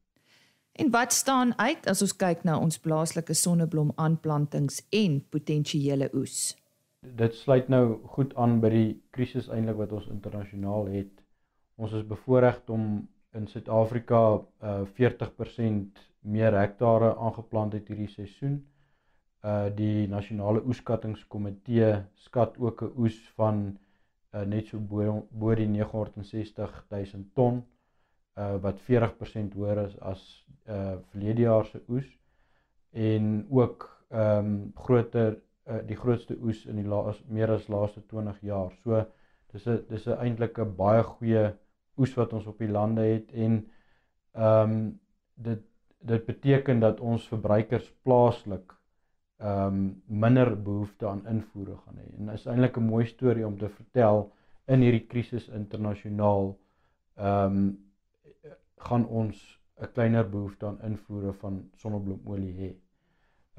En 0.72 0.90
wat 0.90 1.12
staan 1.12 1.58
uit 1.58 1.86
as 1.86 2.02
ons 2.02 2.12
kyk 2.16 2.44
na 2.44 2.58
ons 2.58 2.78
plaaslike 2.78 3.34
sonneblom 3.34 3.92
aanplantings 3.96 4.82
en 4.92 5.22
potensiële 5.30 6.10
oes? 6.14 6.56
dit 7.00 7.34
sluit 7.34 7.68
nou 7.68 7.98
goed 8.14 8.34
aan 8.36 8.58
by 8.62 8.70
die 8.72 8.88
krisis 9.14 9.48
eintlik 9.52 9.78
wat 9.78 9.94
ons 9.94 10.08
internasionaal 10.10 10.90
het. 10.92 11.12
Ons 11.78 11.94
is 11.94 12.06
bevoorreg 12.06 12.60
om 12.74 13.06
in 13.36 13.46
Suid-Afrika 13.46 14.22
uh 14.38 14.82
40% 14.98 16.02
meer 16.20 16.56
hektare 16.58 17.14
aangeplant 17.16 17.72
het 17.72 17.88
hierdie 17.88 18.10
seisoen. 18.10 18.58
Uh 19.48 19.68
die 19.80 20.08
nasionale 20.10 20.60
oeskattingskomitee 20.70 21.90
skat 22.26 22.58
ook 22.58 22.82
'n 22.82 22.92
oes 23.02 23.18
van 23.40 23.78
uh 24.34 24.44
net 24.44 24.66
so 24.66 24.78
bo, 24.78 25.26
bo 25.30 25.54
die 25.54 25.68
960 25.68 26.86
000 26.90 27.24
ton 27.34 27.62
uh 28.36 28.56
wat 28.64 28.80
40% 28.90 29.54
hoër 29.58 29.84
is 29.86 29.98
as 30.00 30.22
uh 30.66 30.96
verlede 31.10 31.42
jaar 31.42 31.64
se 31.66 31.80
oes 31.88 32.08
en 32.92 33.46
ook 33.50 33.88
ehm 34.08 34.46
um, 34.46 34.72
groter 34.74 35.36
uh, 35.68 35.80
die 35.86 35.96
grootste 35.96 36.36
oes 36.42 36.64
in 36.66 36.76
die 36.80 36.88
laas 36.88 37.20
meer 37.28 37.50
as 37.52 37.68
laaste 37.68 38.00
20 38.08 38.40
jaar. 38.40 38.72
So 38.82 39.04
dis 39.52 39.66
'n 39.66 39.84
dis 39.88 40.06
'n 40.06 40.18
eintlik 40.24 40.58
'n 40.58 40.76
baie 40.76 41.02
goeie 41.02 41.54
oes 41.98 42.14
wat 42.14 42.32
ons 42.32 42.46
op 42.46 42.58
die 42.58 42.70
lande 42.70 43.02
het 43.02 43.32
en 43.32 43.70
ehm 44.32 44.70
um, 44.70 45.00
dit 45.34 45.62
dit 46.00 46.26
beteken 46.26 46.80
dat 46.80 47.00
ons 47.00 47.28
verbruikers 47.28 47.92
plaaslik 48.02 48.77
ehm 49.38 49.66
um, 49.66 50.02
minder 50.06 50.62
behoefte 50.62 51.06
aan 51.08 51.26
invoere 51.26 51.76
gaan 51.76 51.98
hê. 52.02 52.06
En 52.18 52.28
is 52.28 52.46
eintlik 52.46 52.76
'n 52.76 52.88
mooi 52.90 53.06
storie 53.06 53.46
om 53.46 53.58
te 53.58 53.68
vertel 53.68 54.32
in 54.66 54.80
hierdie 54.80 55.06
krisis 55.06 55.48
internasionaal 55.48 56.58
ehm 57.16 57.58
um, 57.58 57.78
gaan 58.88 59.06
ons 59.06 59.58
'n 59.80 59.92
kleiner 59.94 60.30
behoefte 60.30 60.66
aan 60.66 60.80
invoere 60.82 61.32
van 61.32 61.70
sonnebloemolie 61.76 62.54
hê. 62.60 62.70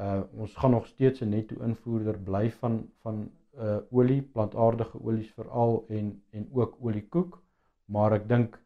Uh 0.05 0.21
ons 0.41 0.55
gaan 0.55 0.71
nog 0.71 0.87
steeds 0.87 1.21
'n 1.21 1.29
netto 1.29 1.55
invoerder 1.63 2.19
bly 2.29 2.51
van 2.51 2.89
van 3.03 3.29
uh 3.57 3.77
olie, 3.91 4.21
plantaardige 4.21 5.03
olies 5.03 5.31
veral 5.33 5.85
en 5.87 6.23
en 6.31 6.49
ook 6.53 6.77
oliekoek, 6.81 7.41
maar 7.85 8.13
ek 8.13 8.27
dink 8.27 8.59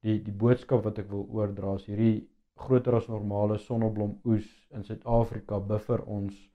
die 0.00 0.22
die 0.22 0.38
boodskap 0.44 0.84
wat 0.84 0.98
ek 0.98 1.10
wil 1.10 1.26
oordra 1.30 1.74
is 1.74 1.86
hierdie 1.86 2.28
groter 2.54 2.94
as 2.94 3.08
normale 3.08 3.58
sonneblomoes 3.58 4.48
in 4.70 4.84
Suid-Afrika 4.84 5.60
buffer 5.60 6.02
ons 6.06 6.51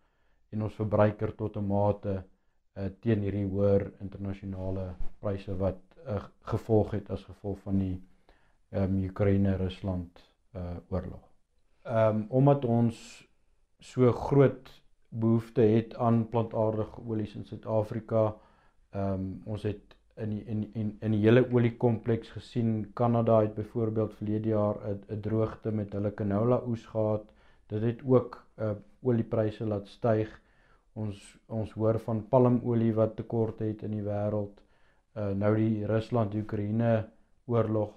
en 0.50 0.64
ons 0.68 0.80
verbruiker 0.82 1.36
tot 1.36 1.58
'n 1.58 1.68
mate 1.68 2.24
uh 2.78 2.90
teen 3.02 3.24
hierdie 3.26 3.46
hoër 3.46 3.92
internasionale 4.02 4.96
pryse 5.20 5.56
wat 5.58 5.80
'n 5.96 6.16
uh, 6.16 6.24
gevolg 6.42 6.92
het 6.92 7.10
as 7.10 7.24
gevolg 7.24 7.60
van 7.60 7.80
die 7.80 7.96
ehm 8.70 8.84
um, 8.84 9.04
Oekraïne-Rusland 9.10 10.24
uh 10.56 10.78
oorlog. 10.90 11.24
Ehm 11.84 12.16
um, 12.16 12.26
omdat 12.30 12.66
ons 12.66 13.28
so 13.80 14.12
groot 14.12 14.70
behoefte 15.10 15.62
het 15.62 15.96
aan 15.96 16.30
plantaardige 16.30 17.02
olies 17.08 17.36
in 17.36 17.46
Suid-Afrika. 17.46 18.36
Ehm 18.92 19.14
um, 19.14 19.42
ons 19.46 19.64
het 19.64 19.96
in 20.18 20.30
die, 20.30 20.44
in 20.46 20.74
in 20.74 20.98
in 21.00 21.12
die 21.12 21.22
hele 21.22 21.46
oliekompleks 21.54 22.30
gesien 22.30 22.92
Kanada 22.94 23.42
het 23.42 23.54
byvoorbeeld 23.54 24.14
verlede 24.14 24.50
jaar 24.50 24.76
'n 24.90 25.04
'n 25.16 25.22
droogte 25.22 25.72
met 25.72 25.94
hulle 25.94 26.14
canola 26.14 26.62
oes 26.68 26.86
gehad. 26.86 27.34
Dit 27.68 27.82
het 27.82 28.02
ook 28.06 28.46
uh 28.60 28.72
oliepryse 29.02 29.66
laat 29.66 29.88
styg. 29.92 30.32
Ons 30.98 31.20
ons 31.54 31.72
hoor 31.78 32.00
van 32.06 32.24
palmolie 32.32 32.94
wat 32.98 33.16
tekort 33.20 33.62
het 33.66 33.84
in 33.86 33.94
die 33.98 34.06
wêreld. 34.06 34.58
Uh 35.18 35.32
nou 35.38 35.54
die 35.58 35.86
Rusland-Oekraïne 35.90 36.92
oorlog 37.46 37.94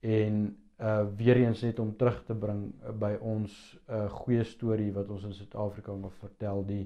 en 0.00 0.44
uh 0.80 1.06
weer 1.16 1.36
eens 1.36 1.62
net 1.62 1.78
om 1.78 1.96
terug 1.96 2.24
te 2.24 2.34
bring 2.34 2.68
uh, 2.84 2.92
by 2.92 3.14
ons 3.20 3.52
uh 3.88 4.06
goeie 4.12 4.44
storie 4.44 4.92
wat 4.92 5.10
ons 5.10 5.24
in 5.24 5.32
Suid-Afrika 5.32 5.94
wil 5.96 6.12
vertel 6.20 6.64
die 6.68 6.84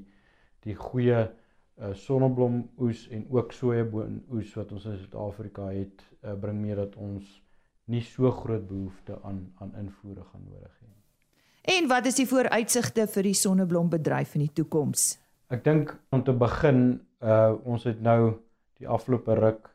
die 0.66 0.76
goeie 0.78 1.20
uh 1.24 1.92
sonneblom 2.04 2.62
oes 2.78 3.06
en 3.10 3.26
ook 3.30 3.52
sojaboon 3.56 4.22
oes 4.30 4.54
wat 4.54 4.72
ons 4.72 4.86
in 4.86 4.98
Suid-Afrika 5.02 5.72
het 5.74 6.06
uh, 6.22 6.34
bring 6.38 6.62
meer 6.62 6.84
dat 6.84 6.96
ons 6.96 7.26
nie 7.90 8.02
so 8.06 8.30
groot 8.30 8.66
behoefte 8.68 9.18
aan 9.22 9.44
aan 9.58 9.74
invoere 9.82 10.24
gaan 10.30 10.46
nodig 10.46 10.74
hê. 10.84 10.99
En 11.62 11.88
wat 11.88 12.06
is 12.06 12.16
die 12.16 12.28
vooruitsigte 12.28 13.04
vir 13.06 13.26
die 13.28 13.36
sonneblombedryf 13.36 14.34
in 14.38 14.46
die 14.46 14.54
toekoms? 14.62 15.18
Ek 15.52 15.64
dink 15.64 15.92
om 16.14 16.24
te 16.24 16.32
begin 16.32 17.00
uh 17.20 17.52
ons 17.68 17.84
het 17.84 18.00
nou 18.00 18.40
die 18.80 18.88
afgelope 18.88 19.34
ruk 19.36 19.68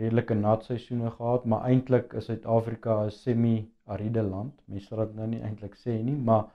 redelike 0.00 0.34
nat 0.36 0.64
seisoene 0.64 1.10
gehad, 1.10 1.46
maar 1.48 1.64
eintlik 1.68 2.12
is 2.16 2.28
Suid-Afrika 2.28 3.04
'n 3.06 3.10
semi-ariede 3.10 4.22
land. 4.22 4.52
Mense 4.66 4.86
sal 4.86 5.06
dit 5.06 5.14
nou 5.14 5.26
nie 5.26 5.40
eintlik 5.40 5.76
sê 5.76 6.02
nie, 6.02 6.16
maar 6.16 6.50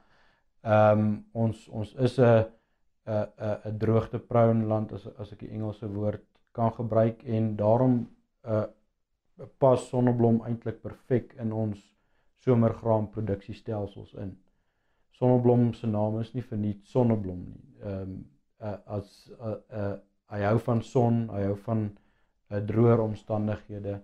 ehm 0.61 0.99
um, 0.99 1.25
ons 1.33 1.67
ons 1.69 1.95
is 1.95 2.19
'n 2.19 2.45
'n 3.07 3.25
'n 3.65 3.77
droogte-prone 3.77 4.65
land 4.65 4.93
as 4.93 5.07
as 5.17 5.31
ek 5.31 5.39
die 5.39 5.51
Engelse 5.51 5.87
woord 5.87 6.23
kan 6.51 6.71
gebruik 6.71 7.23
en 7.23 7.55
daarom 7.55 8.07
'n 8.45 8.51
uh, 8.51 8.65
pas 9.57 9.89
sonneblom 9.89 10.41
eintlik 10.45 10.81
perfek 10.81 11.33
in 11.39 11.51
ons 11.51 11.95
somergraanproduksiestelsels 12.45 14.13
in. 14.13 14.37
Sonneblom 15.17 15.73
se 15.73 15.87
naam 15.87 16.19
is 16.19 16.33
nie 16.33 16.43
vir 16.43 16.57
niks 16.57 16.91
sonneblom 16.91 17.43
nie. 17.45 17.61
Ehm 17.83 18.01
um, 18.01 18.17
uh, 18.61 18.77
as 18.97 19.31
uh, 19.39 19.55
uh, 19.81 19.93
hy 20.33 20.41
hou 20.47 20.57
van 20.67 20.81
son, 20.81 21.21
hy 21.29 21.43
hou 21.47 21.55
van 21.67 21.85
'n 22.51 22.65
droër 22.69 23.03
omstandighede. 23.03 23.99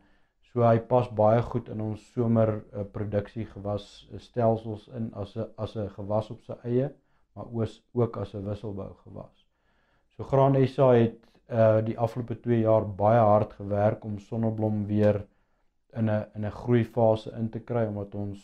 So 0.52 0.64
hy 0.68 0.80
pas 0.94 1.08
baie 1.16 1.42
goed 1.42 1.70
in 1.70 1.82
ons 1.82 2.04
somer 2.14 2.50
uh, 2.58 2.84
produksie 2.96 3.46
gewas 3.54 3.86
stelsels 4.18 4.88
in 5.00 5.12
as 5.14 5.36
'n 5.38 5.48
as 5.58 5.76
'n 5.76 5.90
gewas 5.98 6.32
op 6.32 6.42
sy 6.48 6.58
eie, 6.64 6.92
maar 7.36 7.48
oos, 7.54 7.82
ook 7.94 8.18
as 8.18 8.36
'n 8.36 8.46
wisselbou 8.46 8.94
gewas. 9.04 9.46
So 10.16 10.24
Graan 10.24 10.56
SA 10.68 10.92
het 10.94 11.20
uh 11.50 11.82
die 11.84 11.98
afgelope 12.00 12.40
2 12.40 12.60
jaar 12.60 12.86
baie 12.86 13.20
hard 13.20 13.54
gewerk 13.54 14.06
om 14.06 14.20
sonneblom 14.20 14.86
weer 14.88 15.26
in 15.94 16.10
'n 16.10 16.26
in 16.36 16.46
'n 16.46 16.52
groei 16.52 16.84
fase 16.84 17.32
in 17.40 17.50
te 17.50 17.60
kry 17.60 17.86
omdat 17.88 18.16
ons 18.16 18.40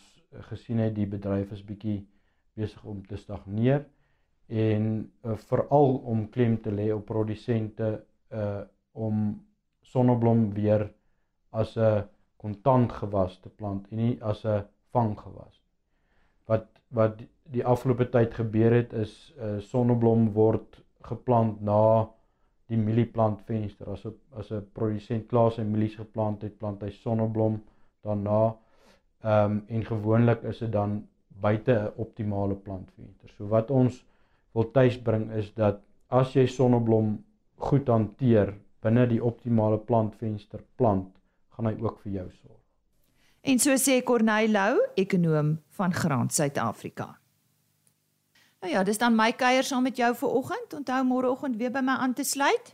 gesien 0.50 0.80
het 0.80 0.96
die 0.96 1.08
bedryf 1.08 1.52
is 1.52 1.64
bietjie 1.64 2.08
besig 2.58 2.84
om 2.84 3.06
te 3.06 3.18
stagneer 3.18 3.86
en 4.48 4.86
uh, 5.26 5.36
veral 5.50 5.98
om 6.14 6.26
klem 6.34 6.58
te 6.64 6.72
lê 6.72 6.92
op 6.96 7.06
produsente 7.06 7.94
uh 8.34 8.64
om 8.98 9.18
sonneblom 9.86 10.54
weer 10.54 10.88
as 11.52 11.78
'n 11.78 12.08
kontant 12.38 12.92
gewas 12.92 13.40
te 13.40 13.50
plant 13.50 13.92
en 13.92 13.98
nie 13.98 14.18
as 14.22 14.46
'n 14.46 14.66
vanggewas. 14.92 15.62
Wat 16.46 16.66
wat 16.90 17.22
die 17.52 17.66
afgelope 17.66 18.10
tyd 18.10 18.34
gebeur 18.34 18.74
het 18.74 18.94
is 18.94 19.14
uh, 19.40 19.60
sonneblom 19.60 20.32
word 20.34 20.80
geplant 21.04 21.62
na 21.62 22.08
die 22.72 22.78
mielieplandvenster. 22.78 23.90
As 23.90 24.06
'n 24.06 24.16
as 24.40 24.52
'n 24.52 24.66
produsent 24.74 25.28
klaar 25.28 25.52
sy 25.52 25.64
mielies 25.64 25.96
geplant 25.96 26.42
het, 26.42 26.58
plant 26.58 26.82
hy 26.82 26.90
sonneblom 26.90 27.62
daarna. 28.04 28.56
Ehm 29.24 29.52
um, 29.52 29.64
en 29.68 29.86
gewoonlik 29.86 30.44
is 30.44 30.60
dit 30.60 30.72
dan 30.72 31.08
buite 31.42 31.72
'n 31.72 31.92
optimale 31.96 32.56
plantvenster. 32.56 33.30
So 33.38 33.48
wat 33.48 33.72
ons 33.72 34.06
wil 34.52 34.72
tuisbring 34.72 35.32
is 35.32 35.54
dat 35.54 35.82
as 36.10 36.34
jy 36.34 36.46
sonneblom 36.46 37.24
goed 37.56 37.88
hanteer, 37.88 38.54
binne 38.82 39.08
die 39.08 39.24
optimale 39.24 39.78
plantvenster 39.78 40.64
plant, 40.76 41.10
gaan 41.50 41.66
hy 41.66 41.76
ook 41.82 42.00
vir 42.00 42.12
jou 42.12 42.32
sorg. 42.32 42.62
En 43.42 43.60
so 43.60 43.76
sê 43.76 44.04
Corneil 44.04 44.52
Lou, 44.52 44.80
ekonom 44.96 45.58
van 45.70 45.94
Graan 45.94 46.30
Suid-Afrika. 46.30 47.20
Nou 48.62 48.72
ja, 48.74 48.84
dis 48.84 48.98
dan 48.98 49.16
my 49.16 49.32
kuier 49.32 49.64
saam 49.64 49.84
met 49.84 49.98
jou 49.98 50.14
vir 50.16 50.30
oggend. 50.30 50.74
Onthou 50.74 51.04
môreoggend 51.06 51.58
weer 51.58 51.72
by 51.72 51.80
my 51.80 52.00
aan 52.02 52.14
te 52.14 52.24
sluit. 52.24 52.74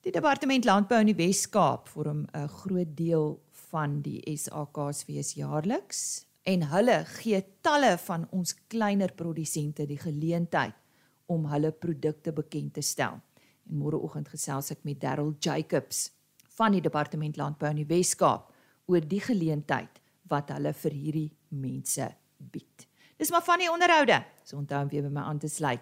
Die 0.00 0.12
departement 0.12 0.64
landbou 0.64 1.00
in 1.00 1.10
die 1.10 1.18
Wes-Kaap 1.18 1.88
vorm 1.88 2.26
'n 2.32 2.48
groot 2.48 2.96
deel 2.96 3.40
van 3.70 4.00
die 4.02 4.22
SAKSV 4.36 5.08
jaarliks 5.34 6.27
en 6.48 6.62
hulle 6.70 7.02
gee 7.18 7.42
talle 7.60 7.98
van 8.00 8.22
ons 8.32 8.54
kleiner 8.72 9.12
produsente 9.16 9.84
die 9.88 9.98
geleentheid 10.00 10.74
om 11.28 11.44
hulle 11.52 11.72
produkte 11.76 12.32
bekend 12.32 12.72
te 12.78 12.84
stel. 12.84 13.18
En 13.68 13.76
môreoggend 13.82 14.28
gesels 14.32 14.72
ek 14.72 14.80
met 14.88 15.00
Darryl 15.02 15.34
Jacobs 15.44 16.06
van 16.56 16.72
die 16.72 16.84
Departement 16.84 17.36
Landbou 17.36 17.68
in 17.74 17.82
die 17.82 17.90
Wes-Kaap 17.90 18.44
oor 18.88 19.02
die 19.04 19.20
geleentheid 19.20 20.00
wat 20.32 20.48
hulle 20.54 20.72
vir 20.72 20.92
hierdie 20.96 21.30
mense 21.52 22.08
bied. 22.38 22.88
Dis 23.18 23.30
maar 23.34 23.44
van 23.44 23.58
die 23.60 23.72
onderhoude. 23.72 24.24
So 24.44 24.56
onthou 24.56 24.82
om 24.86 24.90
weer 24.92 25.02
by 25.04 25.10
my 25.12 25.22
aan 25.28 25.38
te 25.42 25.48
sluit. 25.52 25.80